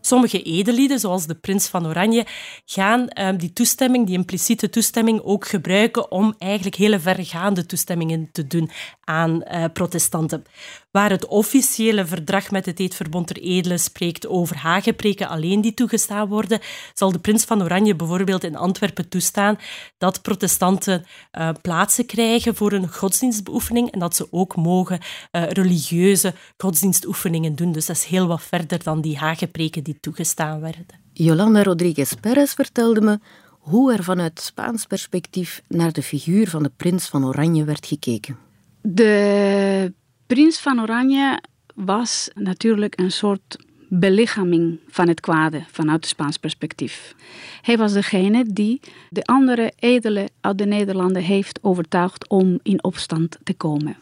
Sommige 0.00 0.42
edellieden, 0.42 0.98
zoals 0.98 1.26
de 1.26 1.34
prins 1.34 1.66
van 1.68 1.86
Oranje, 1.86 2.26
gaan 2.64 3.08
ehm, 3.08 3.36
die 3.36 3.52
toestemming, 3.52 4.06
die 4.06 4.16
impliciete 4.16 4.70
toestemming, 4.70 5.20
ook 5.22 5.48
gebruiken 5.48 6.10
om 6.10 6.34
eigenlijk 6.38 6.76
hele 6.76 7.00
vergaande 7.00 7.66
toestemmingen 7.66 8.28
te 8.32 8.46
doen 8.46 8.70
aan 9.04 9.42
uh, 9.50 9.64
protestanten. 9.72 10.44
Waar 10.90 11.10
het 11.10 11.26
officiële 11.26 12.06
verdrag 12.06 12.50
met 12.50 12.66
het 12.66 12.80
Eedverbond 12.80 13.26
ter 13.26 13.36
Edelen 13.36 13.80
spreekt 13.80 14.26
over 14.26 14.56
hagepreken 14.56 15.28
alleen 15.28 15.60
die 15.60 15.74
toegestaan 15.74 16.28
worden, 16.28 16.60
zal 16.94 17.12
de 17.12 17.18
prins 17.18 17.44
van 17.44 17.62
Oranje 17.62 17.96
bijvoorbeeld 17.96 18.44
in 18.44 18.56
Antwerpen 18.56 19.08
toestaan 19.08 19.58
dat 19.98 20.22
protestanten 20.22 21.04
uh, 21.38 21.50
plaatsen 21.62 22.06
krijgen 22.06 22.54
voor 22.54 22.72
een 22.72 22.92
godsdienstbeoefening 22.92 23.90
en 23.90 23.98
dat 23.98 24.16
ze 24.16 24.28
ook 24.30 24.56
mogen 24.56 24.98
uh, 25.32 25.42
religieuze 25.48 26.34
godsdienstoefeningen 26.56 27.54
doen. 27.54 27.72
Dus 27.72 27.86
dat 27.86 27.96
is 27.96 28.04
heel 28.04 28.26
wat 28.26 28.42
verder 28.42 28.82
dan 28.82 29.00
die 29.00 29.16
hagepreken 29.16 29.67
die 29.70 29.98
toegestaan 30.00 30.60
werden. 30.60 30.86
Jolanda 31.12 31.62
Rodriguez 31.62 32.12
Perez 32.20 32.54
vertelde 32.54 33.00
me 33.00 33.18
hoe 33.48 33.92
er 33.92 34.04
vanuit 34.04 34.40
Spaans 34.40 34.86
perspectief 34.86 35.62
naar 35.68 35.92
de 35.92 36.02
figuur 36.02 36.48
van 36.48 36.62
de 36.62 36.70
prins 36.76 37.06
van 37.06 37.24
Oranje 37.24 37.64
werd 37.64 37.86
gekeken. 37.86 38.36
De 38.80 39.92
prins 40.26 40.58
van 40.58 40.80
Oranje 40.80 41.42
was 41.74 42.30
natuurlijk 42.34 43.00
een 43.00 43.12
soort 43.12 43.56
belichaming 43.88 44.78
van 44.88 45.08
het 45.08 45.20
kwade 45.20 45.64
vanuit 45.70 46.00
het 46.00 46.08
Spaans 46.08 46.36
perspectief. 46.36 47.14
Hij 47.62 47.76
was 47.76 47.92
degene 47.92 48.44
die 48.52 48.80
de 49.10 49.24
andere 49.24 49.72
edelen 49.76 50.28
uit 50.40 50.58
de 50.58 50.66
Nederlanden 50.66 51.22
heeft 51.22 51.58
overtuigd 51.62 52.28
om 52.28 52.58
in 52.62 52.84
opstand 52.84 53.38
te 53.42 53.54
komen. 53.54 53.96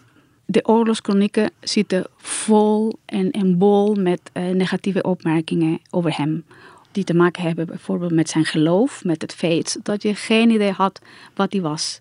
De 0.46 0.66
oorlogskronieken 0.66 1.50
zitten 1.60 2.06
vol 2.16 2.98
en, 3.04 3.30
en 3.30 3.58
bol 3.58 3.94
met 3.94 4.20
uh, 4.32 4.48
negatieve 4.48 5.02
opmerkingen 5.02 5.80
over 5.90 6.16
hem. 6.16 6.44
Die 6.92 7.04
te 7.04 7.14
maken 7.14 7.42
hebben 7.42 7.66
bijvoorbeeld 7.66 8.12
met 8.12 8.28
zijn 8.28 8.44
geloof, 8.44 9.04
met 9.04 9.22
het 9.22 9.34
feit 9.34 9.78
dat 9.82 10.02
je 10.02 10.14
geen 10.14 10.50
idee 10.50 10.70
had 10.70 11.00
wat 11.34 11.52
hij 11.52 11.60
was 11.60 11.98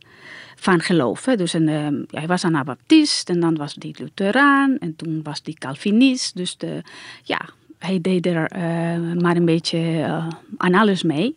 van 0.55 0.79
geloof. 0.79 1.23
Dus 1.23 1.53
een, 1.53 1.67
uh, 1.67 1.87
hij 2.19 2.27
was 2.27 2.43
Anabaptist 2.43 3.29
en 3.29 3.39
dan 3.39 3.55
was 3.55 3.75
hij 3.79 3.95
Lutheraan 3.97 4.77
en 4.77 4.95
toen 4.95 5.19
was 5.23 5.41
hij 5.43 5.53
Calvinist. 5.53 6.35
Dus 6.35 6.57
de, 6.57 6.81
ja, 7.23 7.49
hij 7.79 8.01
deed 8.01 8.25
er 8.25 8.51
uh, 8.55 9.21
maar 9.21 9.35
een 9.35 9.45
beetje 9.45 9.77
uh, 9.77 10.27
aan 10.57 10.73
alles 10.73 11.03
mee. 11.03 11.35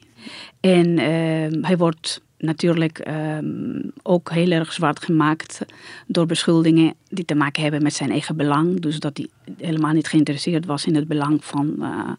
En 0.60 0.98
ehm, 0.98 1.62
hij 1.64 1.76
wordt 1.76 2.20
natuurlijk 2.38 2.98
ehm, 2.98 3.80
ook 4.02 4.30
heel 4.30 4.50
erg 4.50 4.72
zwart 4.72 5.04
gemaakt 5.04 5.60
door 6.06 6.26
beschuldigingen 6.26 6.94
die 7.08 7.24
te 7.24 7.34
maken 7.34 7.62
hebben 7.62 7.82
met 7.82 7.94
zijn 7.94 8.10
eigen 8.10 8.36
belang. 8.36 8.80
Dus 8.80 9.00
dat 9.00 9.16
hij 9.16 9.28
helemaal 9.56 9.92
niet 9.92 10.08
geïnteresseerd 10.08 10.66
was 10.66 10.84
in 10.84 10.94
het 10.94 11.08
belang 11.08 11.44
van, 11.44 11.74
uh, 11.78 12.10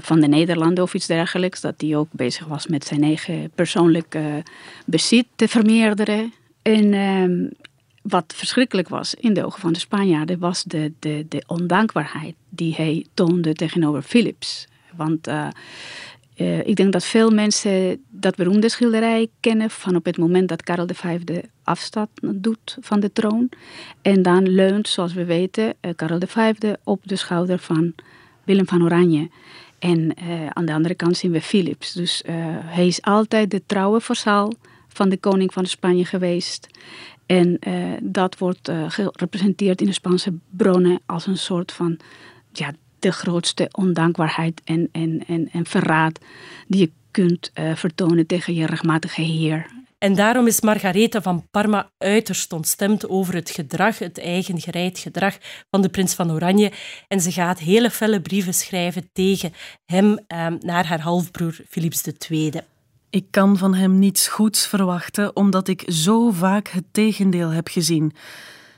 van 0.00 0.20
de 0.20 0.28
Nederlanden 0.28 0.84
of 0.84 0.94
iets 0.94 1.06
dergelijks. 1.06 1.60
Dat 1.60 1.74
hij 1.76 1.96
ook 1.96 2.08
bezig 2.10 2.46
was 2.46 2.66
met 2.66 2.84
zijn 2.84 3.02
eigen 3.02 3.50
persoonlijke 3.54 4.42
bezit 4.86 5.26
te 5.36 5.48
vermeerderen. 5.48 6.32
En 6.62 6.94
ehm, 6.94 7.46
wat 8.02 8.34
verschrikkelijk 8.36 8.88
was 8.88 9.14
in 9.14 9.34
de 9.34 9.44
ogen 9.44 9.60
van 9.60 9.72
de 9.72 9.78
Spanjaarden 9.78 10.38
was 10.38 10.64
de, 10.64 10.92
de, 10.98 11.26
de 11.28 11.42
ondankbaarheid 11.46 12.34
die 12.48 12.74
hij 12.74 13.06
toonde 13.14 13.52
tegenover 13.52 14.02
Philips. 14.02 14.68
Want 14.96 15.28
uh, 16.38 16.66
ik 16.66 16.76
denk 16.76 16.92
dat 16.92 17.04
veel 17.04 17.30
mensen 17.30 18.04
dat 18.08 18.36
beroemde 18.36 18.68
schilderij 18.68 19.28
kennen 19.40 19.70
van 19.70 19.96
op 19.96 20.04
het 20.04 20.18
moment 20.18 20.48
dat 20.48 20.62
Karel 20.62 20.86
V 20.92 21.18
afstand 21.62 22.08
doet 22.20 22.76
van 22.80 23.00
de 23.00 23.12
troon. 23.12 23.48
En 24.02 24.22
dan 24.22 24.48
leunt, 24.48 24.88
zoals 24.88 25.12
we 25.12 25.24
weten, 25.24 25.74
uh, 25.80 25.90
Karel 25.96 26.20
V 26.26 26.52
op 26.84 27.00
de 27.04 27.16
schouder 27.16 27.58
van 27.58 27.94
Willem 28.44 28.66
van 28.66 28.82
Oranje. 28.82 29.30
En 29.78 30.16
aan 30.52 30.64
de 30.64 30.72
andere 30.72 30.94
kant 30.94 31.16
zien 31.16 31.30
we 31.30 31.40
Philips. 31.40 31.92
Dus 31.92 32.22
hij 32.64 32.86
is 32.86 33.02
altijd 33.02 33.50
de 33.50 33.62
trouwe 33.66 34.00
vassal 34.00 34.54
van 34.88 35.08
de 35.08 35.16
koning 35.16 35.52
van 35.52 35.66
Spanje 35.66 36.04
geweest. 36.04 36.66
En 37.26 37.58
dat 38.02 38.38
wordt 38.38 38.70
gerepresenteerd 38.88 39.80
in 39.80 39.86
de 39.86 39.92
Spaanse 39.92 40.32
bronnen 40.50 41.00
als 41.06 41.26
een 41.26 41.36
soort 41.36 41.72
van 41.72 41.98
ja, 42.52 42.72
de 42.98 43.12
grootste 43.12 43.68
ondankbaarheid 43.72 44.60
en, 44.64 44.88
en, 44.92 45.24
en, 45.26 45.48
en 45.52 45.66
verraad 45.66 46.18
die 46.66 46.80
je 46.80 46.90
kunt 47.10 47.50
uh, 47.54 47.74
vertonen 47.74 48.26
tegen 48.26 48.54
je 48.54 48.66
rechtmatige 48.66 49.22
heer. 49.22 49.66
En 49.98 50.14
daarom 50.14 50.46
is 50.46 50.60
Margaretha 50.60 51.22
van 51.22 51.46
Parma 51.50 51.90
uiterst 51.98 52.52
ontstemd 52.52 53.08
over 53.08 53.34
het 53.34 53.50
gedrag, 53.50 53.98
het 53.98 54.18
eigen 54.18 54.60
gereid 54.60 54.98
gedrag 54.98 55.38
van 55.70 55.82
de 55.82 55.88
prins 55.88 56.14
van 56.14 56.32
Oranje. 56.32 56.72
En 57.08 57.20
ze 57.20 57.32
gaat 57.32 57.58
hele 57.58 57.90
felle 57.90 58.20
brieven 58.20 58.54
schrijven 58.54 59.10
tegen 59.12 59.52
hem 59.84 60.18
ehm, 60.26 60.56
naar 60.60 60.86
haar 60.86 61.00
halfbroer 61.00 61.60
Philips 61.68 62.02
II. 62.28 62.52
Ik 63.10 63.26
kan 63.30 63.56
van 63.56 63.74
hem 63.74 63.98
niets 63.98 64.28
goeds 64.28 64.66
verwachten, 64.66 65.36
omdat 65.36 65.68
ik 65.68 65.82
zo 65.86 66.30
vaak 66.30 66.68
het 66.68 66.84
tegendeel 66.92 67.50
heb 67.50 67.68
gezien. 67.68 68.12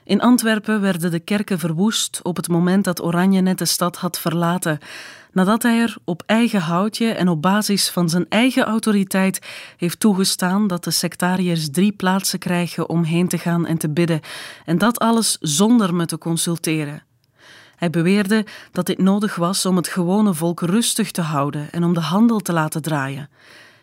In 0.04 0.20
Antwerpen 0.20 0.80
werden 0.80 1.10
de 1.10 1.20
kerken 1.20 1.58
verwoest 1.58 2.20
op 2.22 2.36
het 2.36 2.48
moment 2.48 2.84
dat 2.84 3.02
Oranje 3.02 3.40
net 3.40 3.58
de 3.58 3.64
stad 3.64 3.96
had 3.96 4.18
verlaten, 4.18 4.78
nadat 5.32 5.62
hij 5.62 5.80
er 5.80 5.96
op 6.04 6.22
eigen 6.26 6.60
houtje 6.60 7.10
en 7.10 7.28
op 7.28 7.42
basis 7.42 7.90
van 7.90 8.08
zijn 8.08 8.26
eigen 8.28 8.64
autoriteit 8.64 9.46
heeft 9.76 10.00
toegestaan 10.00 10.66
dat 10.66 10.84
de 10.84 10.90
sectariërs 10.90 11.70
drie 11.70 11.92
plaatsen 11.92 12.38
krijgen 12.38 12.88
om 12.88 13.02
heen 13.02 13.28
te 13.28 13.38
gaan 13.38 13.66
en 13.66 13.78
te 13.78 13.90
bidden, 13.90 14.20
en 14.64 14.78
dat 14.78 14.98
alles 14.98 15.36
zonder 15.40 15.94
me 15.94 16.06
te 16.06 16.18
consulteren. 16.18 17.02
Hij 17.76 17.90
beweerde 17.90 18.46
dat 18.72 18.86
dit 18.86 18.98
nodig 18.98 19.34
was 19.34 19.66
om 19.66 19.76
het 19.76 19.88
gewone 19.88 20.34
volk 20.34 20.60
rustig 20.60 21.10
te 21.10 21.22
houden 21.22 21.72
en 21.72 21.84
om 21.84 21.94
de 21.94 22.00
handel 22.00 22.38
te 22.38 22.52
laten 22.52 22.82
draaien. 22.82 23.28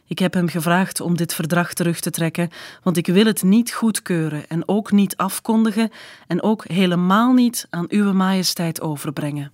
Ik 0.08 0.20
heb 0.20 0.34
hem 0.34 0.48
gevraagd 0.48 1.02
om 1.02 1.18
dit 1.18 1.34
verdrag 1.34 1.74
terug 1.74 2.00
te 2.00 2.10
trekken, 2.10 2.50
want 2.84 2.98
ik 2.98 3.08
wil 3.08 3.26
het 3.26 3.44
niet 3.44 3.74
goedkeuren 3.74 4.48
en 4.48 4.68
ook 4.68 4.92
niet 4.92 5.18
afkondigen 5.18 5.90
en 6.28 6.44
ook 6.44 6.68
helemaal 6.68 7.34
niet 7.34 7.68
aan 7.70 7.86
Uwe 7.90 8.14
Majesteit 8.14 8.82
overbrengen. 8.82 9.52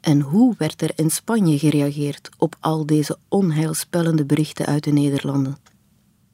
En 0.00 0.20
hoe 0.20 0.54
werd 0.58 0.82
er 0.82 0.90
in 0.94 1.10
Spanje 1.10 1.58
gereageerd 1.58 2.28
op 2.38 2.56
al 2.60 2.86
deze 2.86 3.18
onheilspellende 3.28 4.24
berichten 4.24 4.66
uit 4.66 4.84
de 4.84 4.92
Nederlanden? 4.92 5.56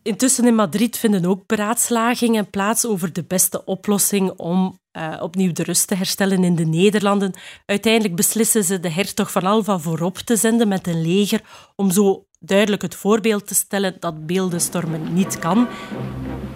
Intussen 0.02 0.46
in 0.46 0.54
Madrid 0.54 0.98
vinden 0.98 1.24
ook 1.24 1.46
beraadslagingen 1.46 2.50
plaats 2.50 2.86
over 2.86 3.12
de 3.12 3.24
beste 3.24 3.64
oplossing 3.64 4.30
om 4.30 4.78
uh, 4.92 5.18
opnieuw 5.20 5.52
de 5.52 5.62
rust 5.62 5.86
te 5.86 5.94
herstellen 5.94 6.44
in 6.44 6.54
de 6.54 6.64
Nederlanden. 6.64 7.32
Uiteindelijk 7.66 8.16
beslissen 8.16 8.64
ze 8.64 8.80
de 8.80 8.90
hertog 8.90 9.32
van 9.32 9.42
Alva 9.42 9.78
voorop 9.78 10.18
te 10.18 10.36
zenden 10.36 10.68
met 10.68 10.86
een 10.86 11.02
leger 11.02 11.40
om 11.76 11.90
zo 11.90 12.26
duidelijk 12.44 12.82
het 12.82 12.94
voorbeeld 12.94 13.46
te 13.46 13.54
stellen 13.54 13.96
dat 14.00 14.26
beeldenstormen 14.26 15.12
niet 15.12 15.38
kan. 15.38 15.68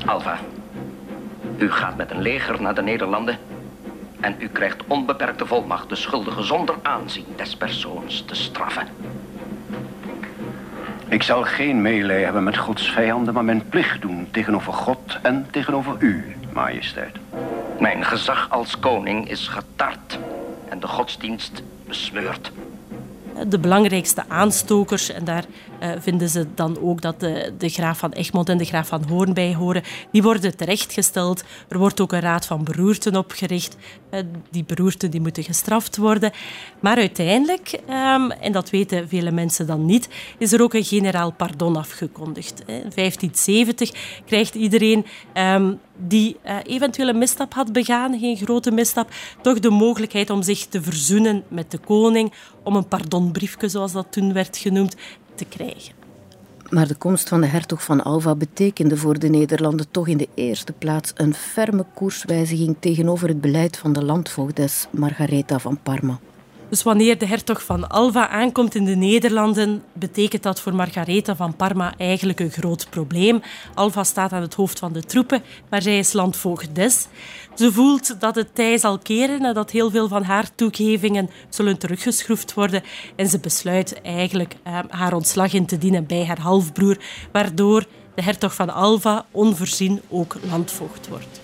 Alva, 0.07 0.39
u 1.59 1.71
gaat 1.71 1.97
met 1.97 2.11
een 2.11 2.23
leger 2.23 2.63
naar 2.63 2.75
de 2.75 2.83
Nederlanden 2.83 3.39
en 4.21 4.37
u 4.39 4.49
krijgt 4.49 4.83
onbeperkte 4.87 5.47
volmacht 5.47 5.89
de 5.89 5.97
schuldigen 5.97 6.47
zonder 6.47 6.75
aanzien 6.83 7.27
des 7.37 7.57
persoons 7.57 8.25
te 8.27 8.35
straffen. 8.35 8.87
Ik 11.09 11.23
zal 11.23 11.43
geen 11.43 11.83
meelij 11.83 12.23
hebben 12.23 12.45
met 12.45 12.57
Gods 12.57 12.91
vijanden, 12.91 13.35
maar 13.35 13.45
mijn 13.45 13.69
plicht 13.69 14.01
doen 14.01 14.29
tegenover 14.31 14.73
God 14.73 15.19
en 15.23 15.47
tegenover 15.51 15.97
u, 15.99 16.37
majesteit. 16.53 17.17
Mijn 17.81 18.05
gezag 18.05 18.51
als 18.51 18.79
koning 18.79 19.29
is 19.29 19.49
getart 19.49 20.19
en 20.69 20.81
de 20.81 20.87
godsdienst 20.87 21.63
besmeurd 21.87 22.53
de 23.49 23.59
belangrijkste 23.59 24.25
aanstokers. 24.29 25.11
En 25.11 25.25
daar 25.25 25.45
uh, 25.83 25.91
vinden 25.99 26.29
ze 26.29 26.47
dan 26.55 26.79
ook 26.81 27.01
dat 27.01 27.21
de, 27.21 27.53
de 27.59 27.69
graaf 27.69 27.99
van 27.99 28.13
Egmond 28.13 28.49
en 28.49 28.59
de 28.59 28.65
graaf 28.65 28.89
van 28.89 29.05
Hoorn 29.09 29.35
bij 29.35 29.55
horen. 29.55 29.83
Die 30.13 30.23
worden 30.23 30.57
terechtgesteld. 30.57 31.45
Er 31.69 31.79
wordt 31.79 32.01
ook 32.01 32.13
een 32.13 32.21
raad 32.21 32.47
van 32.47 32.65
beroerten 32.65 33.17
opgericht. 33.17 33.77
Uh, 34.11 34.21
die 34.51 34.65
beroerten 34.65 35.11
die 35.11 35.21
moeten 35.21 35.43
gestraft 35.43 35.97
worden. 35.97 36.33
Maar 36.81 36.97
uiteindelijk, 36.97 37.81
um, 37.89 38.31
en 38.31 38.53
dat 38.53 38.71
weten 38.71 39.09
vele 39.09 39.31
mensen 39.31 39.67
dan 39.67 39.87
niet, 39.87 40.09
is 40.39 40.53
er 40.53 40.63
ook 40.63 40.75
een 40.75 40.85
generaal 40.85 41.33
pardon 41.33 41.77
afgekondigd. 41.77 42.61
In 42.61 42.65
1570 42.67 43.91
krijgt 44.25 44.55
iedereen 44.55 45.07
um, 45.35 45.81
die 45.97 46.37
uh, 46.47 46.57
eventueel 46.65 47.09
een 47.09 47.19
misstap 47.19 47.55
had 47.55 47.73
begaan, 47.73 48.19
geen 48.19 48.37
grote 48.37 48.71
misstap, 48.71 49.11
toch 49.41 49.59
de 49.59 49.71
mogelijkheid 49.71 50.31
om 50.31 50.43
zich 50.43 50.67
te 50.67 50.83
verzoenen 50.83 51.45
met 51.49 51.71
de 51.71 51.79
koning, 51.79 52.33
om 52.63 52.77
een 52.77 52.89
pardonbriefje, 52.89 53.69
zoals 53.69 53.93
dat 53.93 54.07
toen 54.11 54.33
werd 54.33 54.57
genoemd, 54.57 54.97
te 55.37 55.45
krijgen. 55.45 55.95
Maar 56.71 56.89
de 56.89 56.95
komst 56.95 57.29
van 57.29 57.41
de 57.41 57.47
hertog 57.47 57.83
van 57.83 58.05
Alva 58.05 58.35
betekende 58.35 58.97
voor 58.97 59.19
de 59.19 59.29
Nederlanden 59.29 59.91
toch 59.91 60.09
in 60.09 60.17
de 60.17 60.29
eerste 60.35 60.73
plaats 60.73 61.13
een 61.15 61.35
ferme 61.35 61.85
koerswijziging 61.95 62.77
tegenover 62.81 63.29
het 63.29 63.41
beleid 63.41 63.77
van 63.77 63.93
de 63.93 64.05
landvoogdes 64.05 64.87
Margaretha 64.91 65.59
van 65.59 65.79
Parma. 65.83 66.19
Dus 66.69 66.83
wanneer 66.83 67.19
de 67.19 67.27
hertog 67.27 67.63
van 67.65 67.89
Alva 67.89 68.29
aankomt 68.29 68.75
in 68.75 68.85
de 68.85 68.97
Nederlanden, 68.97 69.83
betekent 69.93 70.43
dat 70.43 70.61
voor 70.61 70.75
Margaretha 70.75 71.37
van 71.37 71.57
Parma 71.57 71.95
eigenlijk 71.99 72.41
een 72.41 72.51
groot 72.51 72.87
probleem. 72.91 73.43
Alva 73.75 74.05
staat 74.05 74.33
aan 74.33 74.43
het 74.43 74.55
hoofd 74.55 74.79
van 74.79 74.93
de 74.93 75.03
troepen, 75.03 75.43
maar 75.71 75.83
zij 75.83 75.99
is 75.99 76.13
landvoogdes. 76.13 77.07
Ze 77.55 77.73
voelt 77.73 78.21
dat 78.21 78.35
het 78.35 78.55
tij 78.55 78.79
zal 78.79 78.99
keren 78.99 79.45
en 79.45 79.55
dat 79.55 79.71
heel 79.71 79.91
veel 79.91 80.09
van 80.09 80.23
haar 80.23 80.55
toegevingen 80.55 81.31
zullen 81.49 81.79
teruggeschroefd 81.79 82.55
worden. 82.55 82.83
En 83.17 83.29
ze 83.29 83.39
besluit 83.39 84.01
eigenlijk 84.03 84.55
eh, 84.63 84.79
haar 84.89 85.15
ontslag 85.15 85.53
in 85.53 85.67
te 85.67 85.79
dienen 85.79 86.07
bij 86.07 86.25
haar 86.25 86.41
halfbroer, 86.41 86.97
waardoor 87.33 87.85
de 88.15 88.23
hertog 88.23 88.55
van 88.55 88.71
Alva 88.71 89.27
onvoorzien 89.31 90.01
ook 90.09 90.37
landvoogd 90.49 91.09
wordt. 91.09 91.41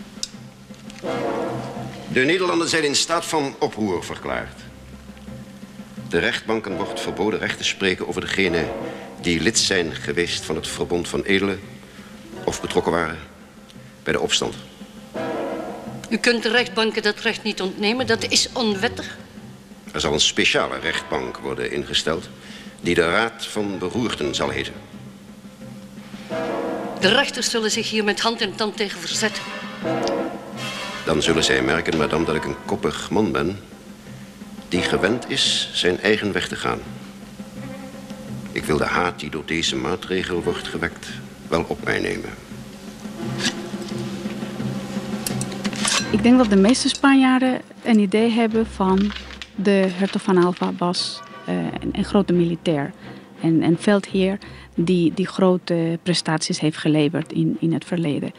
De 2.12 2.20
Nederlanden 2.20 2.68
zijn 2.68 2.84
in 2.84 2.96
staat 2.96 3.24
van 3.24 3.54
oproer 3.58 4.04
verklaard. 4.04 4.61
De 6.12 6.18
rechtbanken 6.18 6.76
wordt 6.76 7.00
verboden 7.00 7.38
recht 7.38 7.58
te 7.58 7.64
spreken 7.64 8.08
over 8.08 8.20
degenen 8.20 8.68
die 9.20 9.40
lid 9.40 9.58
zijn 9.58 9.94
geweest 9.94 10.44
van 10.44 10.56
het 10.56 10.68
Verbond 10.68 11.08
van 11.08 11.22
Edelen 11.22 11.60
of 12.44 12.60
betrokken 12.60 12.92
waren 12.92 13.18
bij 14.02 14.12
de 14.12 14.20
opstand. 14.20 14.54
U 16.10 16.16
kunt 16.16 16.42
de 16.42 16.48
rechtbanken 16.48 17.02
dat 17.02 17.20
recht 17.20 17.42
niet 17.42 17.60
ontnemen, 17.60 18.06
dat 18.06 18.28
is 18.28 18.48
onwettig. 18.52 19.16
Er 19.92 20.00
zal 20.00 20.12
een 20.12 20.20
speciale 20.20 20.78
rechtbank 20.78 21.38
worden 21.38 21.70
ingesteld 21.70 22.28
die 22.80 22.94
de 22.94 23.10
Raad 23.10 23.46
van 23.46 23.78
Beroerten 23.78 24.34
zal 24.34 24.48
heten. 24.48 24.74
De 27.00 27.08
rechters 27.08 27.50
zullen 27.50 27.70
zich 27.70 27.90
hier 27.90 28.04
met 28.04 28.20
hand 28.20 28.40
en 28.40 28.54
tand 28.54 28.76
tegen 28.76 29.00
verzetten. 29.00 29.42
Dan 31.04 31.22
zullen 31.22 31.44
zij 31.44 31.62
merken, 31.62 31.96
madame, 31.96 32.24
dat 32.24 32.34
ik 32.34 32.44
een 32.44 32.64
koppig 32.64 33.10
man 33.10 33.32
ben... 33.32 33.58
die 34.72 34.82
gewend 34.82 35.30
is 35.30 35.70
zijn 35.72 36.00
eigen 36.00 36.32
weg 36.32 36.48
te 36.48 36.56
gaan. 36.56 36.78
Ik 38.52 38.64
wil 38.64 38.76
de 38.76 38.84
haat 38.84 39.20
die 39.20 39.30
door 39.30 39.42
deze 39.46 39.76
maatregel 39.76 40.42
wordt 40.42 40.68
gewekt 40.68 41.08
wel 41.48 41.64
op 41.68 41.84
mij 41.84 42.00
nemen. 42.00 42.30
Ik 46.10 46.22
denk 46.22 46.38
dat 46.38 46.50
de 46.50 46.56
meeste 46.56 46.88
Spanjaarden 46.88 47.60
een 47.82 47.98
idee 47.98 48.30
hebben 48.30 48.66
van 48.66 49.12
de 49.54 49.88
hertog 49.92 50.22
van 50.22 50.44
Alva 50.44 50.72
was 50.78 51.20
uh, 51.48 51.54
een, 51.54 51.90
een, 51.92 52.04
grote 52.04 52.32
militair 52.32 52.92
en 53.42 53.62
een 53.62 53.78
veldheer 53.78 54.38
die, 54.74 55.12
die 55.14 55.26
grote 55.26 55.98
prestaties 56.02 56.60
heeft 56.60 56.76
geleverd 56.76 57.32
in, 57.32 57.56
in 57.60 57.72
het 57.72 57.84
verleden. 57.84 58.32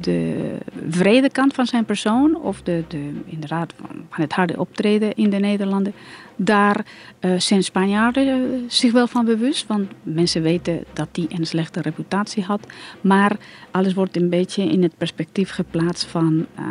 De 0.00 0.58
vrede 0.88 1.30
kant 1.30 1.54
van 1.54 1.66
zijn 1.66 1.84
persoon, 1.84 2.36
of 2.36 2.62
de, 2.62 2.84
de, 2.88 3.10
inderdaad 3.24 3.74
van 3.76 4.22
het 4.22 4.32
harde 4.32 4.58
optreden 4.58 5.14
in 5.14 5.30
de 5.30 5.36
Nederlanden, 5.36 5.94
daar 6.36 6.86
uh, 7.20 7.38
zijn 7.38 7.62
Spanjaarden 7.62 8.26
uh, 8.26 8.58
zich 8.68 8.92
wel 8.92 9.06
van 9.06 9.24
bewust. 9.24 9.66
Want 9.66 9.90
mensen 10.02 10.42
weten 10.42 10.84
dat 10.92 11.08
hij 11.12 11.26
een 11.28 11.46
slechte 11.46 11.80
reputatie 11.80 12.42
had. 12.42 12.66
Maar 13.00 13.36
alles 13.70 13.94
wordt 13.94 14.16
een 14.16 14.28
beetje 14.28 14.62
in 14.62 14.82
het 14.82 14.96
perspectief 14.96 15.50
geplaatst 15.50 16.04
van... 16.04 16.46
Uh, 16.58 16.64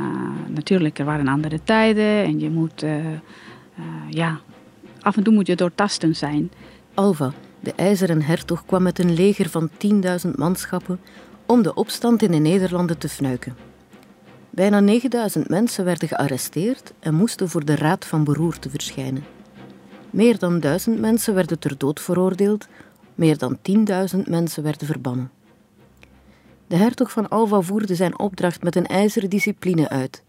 natuurlijk, 0.47 0.99
er 0.99 1.05
waren 1.05 1.27
andere 1.27 1.59
tijden 1.63 2.23
en 2.23 2.39
je 2.39 2.49
moet... 2.49 2.85
ja, 4.09 4.39
af 5.01 5.17
en 5.17 5.23
toe 5.23 5.33
moet 5.33 5.47
je 5.47 5.55
doortastend 5.55 6.17
zijn. 6.17 6.51
Alva, 6.93 7.33
de 7.63 7.73
ijzeren 7.75 8.21
hertog 8.21 8.65
kwam 8.65 8.83
met 8.83 8.99
een 8.99 9.13
leger 9.13 9.49
van 9.49 9.69
10.000 10.25 10.29
manschappen 10.35 10.99
om 11.45 11.61
de 11.61 11.73
opstand 11.73 12.21
in 12.21 12.31
de 12.31 12.37
Nederlanden 12.37 12.97
te 12.97 13.09
fnuiken. 13.09 13.55
Bijna 14.49 14.79
9000 14.79 15.49
mensen 15.49 15.85
werden 15.85 16.07
gearresteerd 16.07 16.93
en 16.99 17.13
moesten 17.13 17.49
voor 17.49 17.65
de 17.65 17.75
Raad 17.75 18.05
van 18.05 18.23
Beroerte 18.23 18.69
verschijnen. 18.69 19.23
Meer 20.09 20.39
dan 20.39 20.59
duizend 20.59 20.99
mensen 20.99 21.33
werden 21.33 21.59
ter 21.59 21.77
dood 21.77 21.99
veroordeeld, 21.99 22.67
meer 23.15 23.37
dan 23.37 23.57
10.000 24.15 24.19
mensen 24.25 24.63
werden 24.63 24.87
verbannen. 24.87 25.31
De 26.67 26.75
hertog 26.75 27.11
van 27.11 27.29
Alva 27.29 27.61
voerde 27.61 27.95
zijn 27.95 28.19
opdracht 28.19 28.63
met 28.63 28.75
een 28.75 28.87
ijzeren 28.87 29.29
discipline 29.29 29.89
uit, 29.89 30.23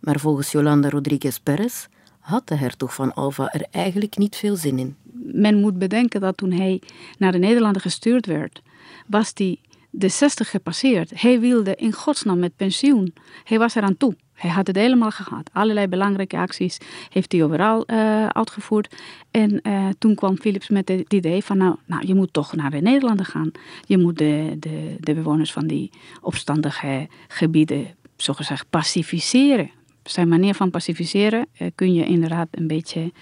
maar 0.00 0.20
volgens 0.20 0.52
Yolanda 0.52 0.88
Rodriguez 0.88 1.38
Perez 1.38 1.86
had 2.28 2.48
de 2.48 2.54
hertog 2.54 2.94
van 2.94 3.14
Alva 3.14 3.52
er 3.52 3.66
eigenlijk 3.70 4.16
niet 4.16 4.36
veel 4.36 4.56
zin 4.56 4.78
in 4.78 4.96
men 5.32 5.60
moet 5.60 5.78
bedenken 5.78 6.20
dat 6.20 6.36
toen 6.36 6.52
hij 6.52 6.82
naar 7.18 7.32
de 7.32 7.38
Nederlanden 7.38 7.82
gestuurd 7.82 8.26
werd, 8.26 8.62
was 9.06 9.30
hij 9.34 9.58
de 9.90 10.08
60 10.08 10.50
gepasseerd. 10.50 11.20
Hij 11.20 11.40
wilde 11.40 11.74
in 11.74 11.92
godsnaam 11.92 12.38
met 12.38 12.56
pensioen. 12.56 13.14
Hij 13.44 13.58
was 13.58 13.74
eraan 13.74 13.96
toe. 13.96 14.16
Hij 14.32 14.50
had 14.50 14.66
het 14.66 14.76
helemaal 14.76 15.10
gehad. 15.10 15.50
Allerlei 15.52 15.86
belangrijke 15.86 16.36
acties 16.36 16.78
heeft 17.08 17.32
hij 17.32 17.44
overal 17.44 17.84
uh, 17.86 18.26
uitgevoerd. 18.26 18.94
En 19.30 19.60
uh, 19.62 19.88
toen 19.98 20.14
kwam 20.14 20.36
Philips 20.36 20.68
met 20.68 20.88
het 20.88 21.12
idee 21.12 21.44
van, 21.44 21.56
nou, 21.56 21.76
nou, 21.86 22.06
je 22.06 22.14
moet 22.14 22.32
toch 22.32 22.54
naar 22.54 22.70
de 22.70 22.80
Nederlanden 22.80 23.26
gaan. 23.26 23.50
Je 23.86 23.98
moet 23.98 24.18
de, 24.18 24.56
de, 24.58 24.96
de 25.00 25.14
bewoners 25.14 25.52
van 25.52 25.66
die 25.66 25.90
opstandige 26.20 27.08
gebieden, 27.28 27.94
zogezegd, 28.16 28.66
pacificeren. 28.70 29.70
Zijn 30.10 30.28
manier 30.28 30.54
van 30.54 30.70
pacificeren 30.70 31.46
uh, 31.58 31.68
kun 31.74 31.92
je 31.94 32.06
inderdaad 32.06 32.48
een 32.50 32.66
beetje 32.66 33.12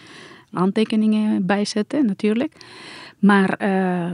aantekeningen 0.53 1.47
bijzetten, 1.47 2.07
natuurlijk. 2.07 2.53
Maar 3.19 3.51
uh, 3.51 4.13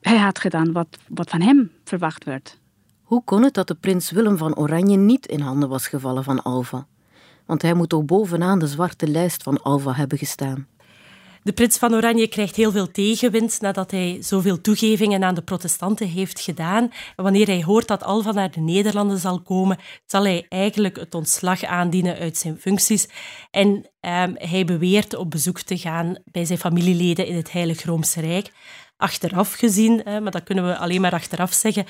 hij 0.00 0.18
had 0.18 0.38
gedaan 0.38 0.72
wat, 0.72 0.98
wat 1.08 1.30
van 1.30 1.40
hem 1.40 1.70
verwacht 1.84 2.24
werd. 2.24 2.58
Hoe 3.02 3.24
kon 3.24 3.42
het 3.42 3.54
dat 3.54 3.68
de 3.68 3.74
prins 3.74 4.10
Willem 4.10 4.36
van 4.36 4.56
Oranje 4.56 4.96
niet 4.96 5.26
in 5.26 5.40
handen 5.40 5.68
was 5.68 5.88
gevallen 5.88 6.24
van 6.24 6.42
Alva? 6.42 6.86
Want 7.46 7.62
hij 7.62 7.74
moet 7.74 7.88
toch 7.88 8.04
bovenaan 8.04 8.58
de 8.58 8.66
zwarte 8.66 9.08
lijst 9.08 9.42
van 9.42 9.62
Alva 9.62 9.92
hebben 9.92 10.18
gestaan. 10.18 10.66
De 11.44 11.52
prins 11.52 11.78
van 11.78 11.94
Oranje 11.94 12.28
krijgt 12.28 12.56
heel 12.56 12.70
veel 12.70 12.90
tegenwind 12.90 13.60
nadat 13.60 13.90
hij 13.90 14.18
zoveel 14.20 14.60
toegevingen 14.60 15.24
aan 15.24 15.34
de 15.34 15.42
protestanten 15.42 16.08
heeft 16.08 16.40
gedaan. 16.40 16.92
Wanneer 17.16 17.46
hij 17.46 17.62
hoort 17.62 17.88
dat 17.88 18.02
Alva 18.02 18.32
naar 18.32 18.50
de 18.50 18.60
Nederlanden 18.60 19.18
zal 19.18 19.42
komen, 19.42 19.78
zal 20.06 20.22
hij 20.22 20.46
eigenlijk 20.48 20.96
het 20.96 21.14
ontslag 21.14 21.64
aandienen 21.64 22.16
uit 22.16 22.36
zijn 22.36 22.58
functies. 22.60 23.08
En 23.50 23.90
ehm, 24.00 24.32
hij 24.34 24.64
beweert 24.64 25.14
op 25.14 25.30
bezoek 25.30 25.60
te 25.60 25.78
gaan 25.78 26.16
bij 26.24 26.44
zijn 26.44 26.58
familieleden 26.58 27.26
in 27.26 27.36
het 27.36 27.52
Heilig 27.52 27.84
Roomse 27.84 28.20
Rijk. 28.20 28.50
Achteraf 29.04 29.52
gezien, 29.52 30.02
maar 30.04 30.30
dat 30.30 30.42
kunnen 30.42 30.66
we 30.66 30.76
alleen 30.76 31.00
maar 31.00 31.12
achteraf 31.12 31.52
zeggen, 31.52 31.84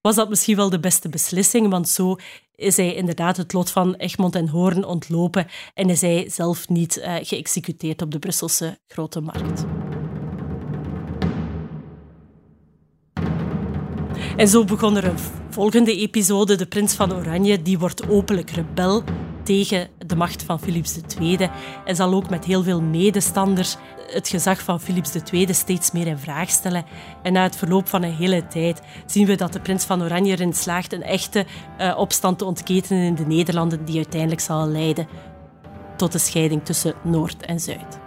was 0.00 0.14
dat 0.14 0.28
misschien 0.28 0.56
wel 0.56 0.70
de 0.70 0.80
beste 0.80 1.08
beslissing, 1.08 1.68
want 1.68 1.88
zo 1.88 2.16
is 2.54 2.76
hij 2.76 2.94
inderdaad 2.94 3.36
het 3.36 3.52
lot 3.52 3.70
van 3.70 3.94
Egmond 3.94 4.34
en 4.34 4.48
Hoorn 4.48 4.84
ontlopen 4.84 5.46
en 5.74 5.90
is 5.90 6.00
hij 6.00 6.28
zelf 6.30 6.68
niet 6.68 6.96
uh, 6.96 7.14
geëxecuteerd 7.20 8.02
op 8.02 8.10
de 8.10 8.18
Brusselse 8.18 8.78
Grote 8.86 9.20
Markt. 9.20 9.64
En 14.36 14.48
zo 14.48 14.64
begon 14.64 14.96
er 14.96 15.04
een 15.04 15.18
volgende 15.50 15.96
episode. 15.96 16.54
De 16.54 16.66
prins 16.66 16.94
van 16.94 17.14
Oranje 17.14 17.62
die 17.62 17.78
wordt 17.78 18.08
openlijk 18.08 18.50
rebel 18.50 19.02
tegen 19.42 19.88
de 20.06 20.16
macht 20.16 20.42
van 20.42 20.60
Philips 20.60 20.98
II 21.20 21.50
en 21.84 21.96
zal 21.96 22.14
ook 22.14 22.30
met 22.30 22.44
heel 22.44 22.62
veel 22.62 22.82
medestanders 22.82 23.76
het 24.10 24.28
gezag 24.28 24.60
van 24.62 24.80
Philips 24.80 25.12
II 25.32 25.54
steeds 25.54 25.92
meer 25.92 26.06
in 26.06 26.18
vraag 26.18 26.50
stellen. 26.50 26.84
En 27.22 27.32
na 27.32 27.42
het 27.42 27.56
verloop 27.56 27.88
van 27.88 28.02
een 28.02 28.14
hele 28.14 28.46
tijd 28.46 28.82
zien 29.06 29.26
we 29.26 29.34
dat 29.34 29.52
de 29.52 29.60
prins 29.60 29.84
van 29.84 30.02
Oranje 30.02 30.32
erin 30.32 30.52
slaagt 30.52 30.92
een 30.92 31.02
echte 31.02 31.46
uh, 31.80 31.94
opstand 31.98 32.38
te 32.38 32.44
ontketenen 32.44 33.02
in 33.02 33.14
de 33.14 33.26
Nederlanden 33.26 33.84
die 33.84 33.96
uiteindelijk 33.96 34.40
zal 34.40 34.68
leiden 34.68 35.08
tot 35.96 36.12
de 36.12 36.18
scheiding 36.18 36.64
tussen 36.64 36.94
Noord 37.02 37.42
en 37.42 37.60
Zuid. 37.60 37.98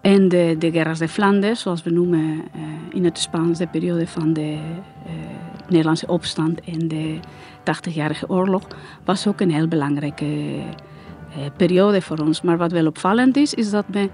En 0.00 0.28
de, 0.28 0.56
de 0.58 0.70
Guerras 0.70 0.98
de 0.98 1.08
Flanders, 1.08 1.60
zoals 1.60 1.82
we 1.82 1.90
noemen 1.90 2.20
uh, 2.20 2.62
in 2.90 3.04
het 3.04 3.18
Spaans 3.18 3.58
de 3.58 3.66
periode 3.66 4.06
van 4.06 4.32
de 4.32 4.52
uh, 4.52 5.12
Nederlandse 5.68 6.06
opstand 6.06 6.60
en 6.60 6.88
de 6.88 7.18
80-jarige 7.60 8.28
oorlog, 8.28 8.62
was 9.04 9.26
ook 9.26 9.40
een 9.40 9.52
heel 9.52 9.68
belangrijke 9.68 10.60
periode 11.56 12.02
voor 12.02 12.18
ons. 12.18 12.40
Maar 12.40 12.56
wat 12.56 12.72
wel 12.72 12.86
opvallend 12.86 13.36
is, 13.36 13.54
is 13.54 13.70
dat 13.70 13.84
we 13.88 14.10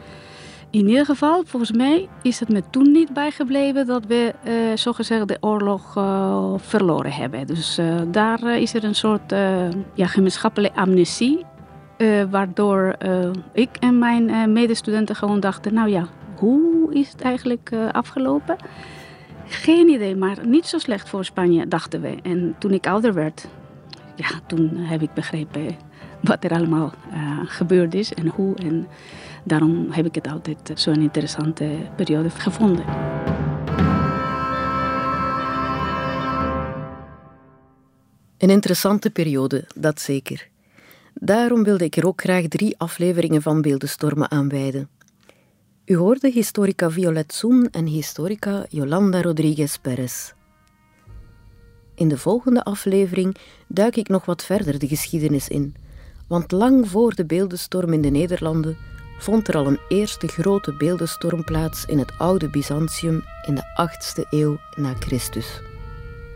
in 0.74 0.88
ieder 0.88 1.04
geval, 1.04 1.42
volgens 1.44 1.72
mij, 1.72 2.08
is 2.22 2.40
het 2.40 2.48
me 2.48 2.62
toen 2.70 2.92
niet 2.92 3.12
bijgebleven 3.12 3.86
dat 3.86 4.06
we 4.06 4.34
uh, 4.44 4.52
zogezegd 4.76 5.28
de 5.28 5.36
oorlog 5.40 5.96
uh, 5.96 6.52
verloren 6.56 7.12
hebben. 7.12 7.46
Dus 7.46 7.78
uh, 7.78 8.00
daar 8.10 8.60
is 8.60 8.74
er 8.74 8.84
een 8.84 8.94
soort 8.94 9.34
ja, 9.94 10.06
gemeenschappelijke 10.06 10.80
amnesie. 10.80 11.44
waardoor 12.30 12.96
ik 13.52 13.68
en 13.80 13.98
mijn 13.98 14.52
medestudenten 14.52 15.16
gewoon 15.16 15.40
dachten, 15.40 15.74
nou 15.74 15.88
ja, 15.88 16.06
hoe 16.36 16.94
is 16.94 17.12
het 17.12 17.20
eigenlijk 17.20 17.70
afgelopen? 17.92 18.56
Geen 19.46 19.88
idee, 19.88 20.16
maar 20.16 20.36
niet 20.46 20.66
zo 20.66 20.78
slecht 20.78 21.08
voor 21.08 21.24
Spanje, 21.24 21.68
dachten 21.68 22.00
we. 22.00 22.16
En 22.22 22.54
toen 22.58 22.72
ik 22.72 22.86
ouder 22.86 23.14
werd, 23.14 23.48
ja, 24.14 24.28
toen 24.46 24.76
heb 24.76 25.02
ik 25.02 25.14
begrepen 25.14 25.76
wat 26.20 26.44
er 26.44 26.50
allemaal 26.50 26.92
gebeurd 27.44 27.94
is 27.94 28.14
en 28.14 28.26
hoe. 28.26 28.54
En 28.56 28.86
daarom 29.44 29.90
heb 29.90 30.06
ik 30.06 30.14
het 30.14 30.28
altijd 30.28 30.70
zo'n 30.74 31.00
interessante 31.00 31.76
periode 31.96 32.30
gevonden. 32.30 32.84
Een 38.38 38.50
interessante 38.50 39.10
periode, 39.10 39.64
dat 39.74 40.00
zeker. 40.00 40.48
Daarom 41.14 41.64
wilde 41.64 41.84
ik 41.84 41.96
er 41.96 42.06
ook 42.06 42.20
graag 42.20 42.44
drie 42.48 42.78
afleveringen 42.78 43.42
van 43.42 43.62
Beeldenstormen 43.62 44.30
aanwijden. 44.30 44.88
U 45.84 45.96
hoorde 45.96 46.30
historica 46.30 46.90
Violet 46.90 47.32
Soen 47.32 47.68
en 47.70 47.86
historica 47.86 48.66
Yolanda 48.68 49.22
Rodriguez 49.22 49.76
Perez. 49.76 50.32
In 51.94 52.08
de 52.08 52.18
volgende 52.18 52.64
aflevering 52.64 53.36
duik 53.68 53.96
ik 53.96 54.08
nog 54.08 54.24
wat 54.24 54.44
verder 54.44 54.78
de 54.78 54.88
geschiedenis 54.88 55.48
in, 55.48 55.74
want 56.28 56.52
lang 56.52 56.88
voor 56.88 57.14
de 57.14 57.24
beeldenstorm 57.24 57.92
in 57.92 58.00
de 58.00 58.10
Nederlanden 58.10 58.76
vond 59.18 59.48
er 59.48 59.56
al 59.56 59.66
een 59.66 59.80
eerste 59.88 60.26
grote 60.26 60.74
beeldenstorm 60.76 61.44
plaats 61.44 61.84
in 61.84 61.98
het 61.98 62.12
oude 62.18 62.48
Byzantium 62.48 63.24
in 63.46 63.54
de 63.54 63.88
8e 63.88 64.28
eeuw 64.30 64.58
na 64.74 64.94
Christus. 64.98 65.60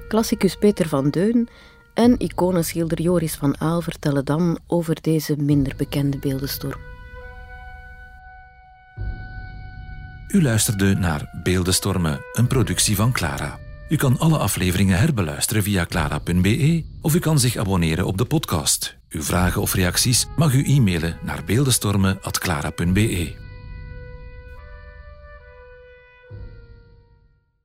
Klassicus 0.09 0.57
Peter 0.57 0.89
van 0.89 1.11
Deun 1.11 1.49
en 1.95 2.19
iconenschilder 2.19 3.01
Joris 3.01 3.35
van 3.35 3.61
Aal 3.61 3.81
vertellen 3.81 4.25
dan 4.25 4.59
over 4.67 5.03
deze 5.03 5.37
minder 5.37 5.73
bekende 5.77 6.19
beeldenstorm. 6.19 6.81
U 10.29 10.43
luisterde 10.43 10.95
naar 10.95 11.29
Beeldenstormen, 11.43 12.21
een 12.33 12.47
productie 12.47 12.97
van 12.97 13.13
Clara. 13.13 13.59
U 13.89 13.97
kan 13.97 14.19
alle 14.19 14.39
afleveringen 14.39 14.99
herbeluisteren 14.99 15.63
via 15.63 15.87
clara.be 15.87 16.85
of 17.01 17.15
u 17.15 17.19
kan 17.19 17.39
zich 17.39 17.57
abonneren 17.57 18.07
op 18.07 18.19
de 18.19 18.25
podcast. 18.25 18.97
Uw 19.09 19.23
vragen 19.23 19.63
of 19.63 19.75
reacties 19.75 20.27
mag 20.37 20.55
u 20.55 20.65
e-mailen 20.65 21.19
naar 21.23 21.45
beeldenstormen.clara.be. 21.45 23.48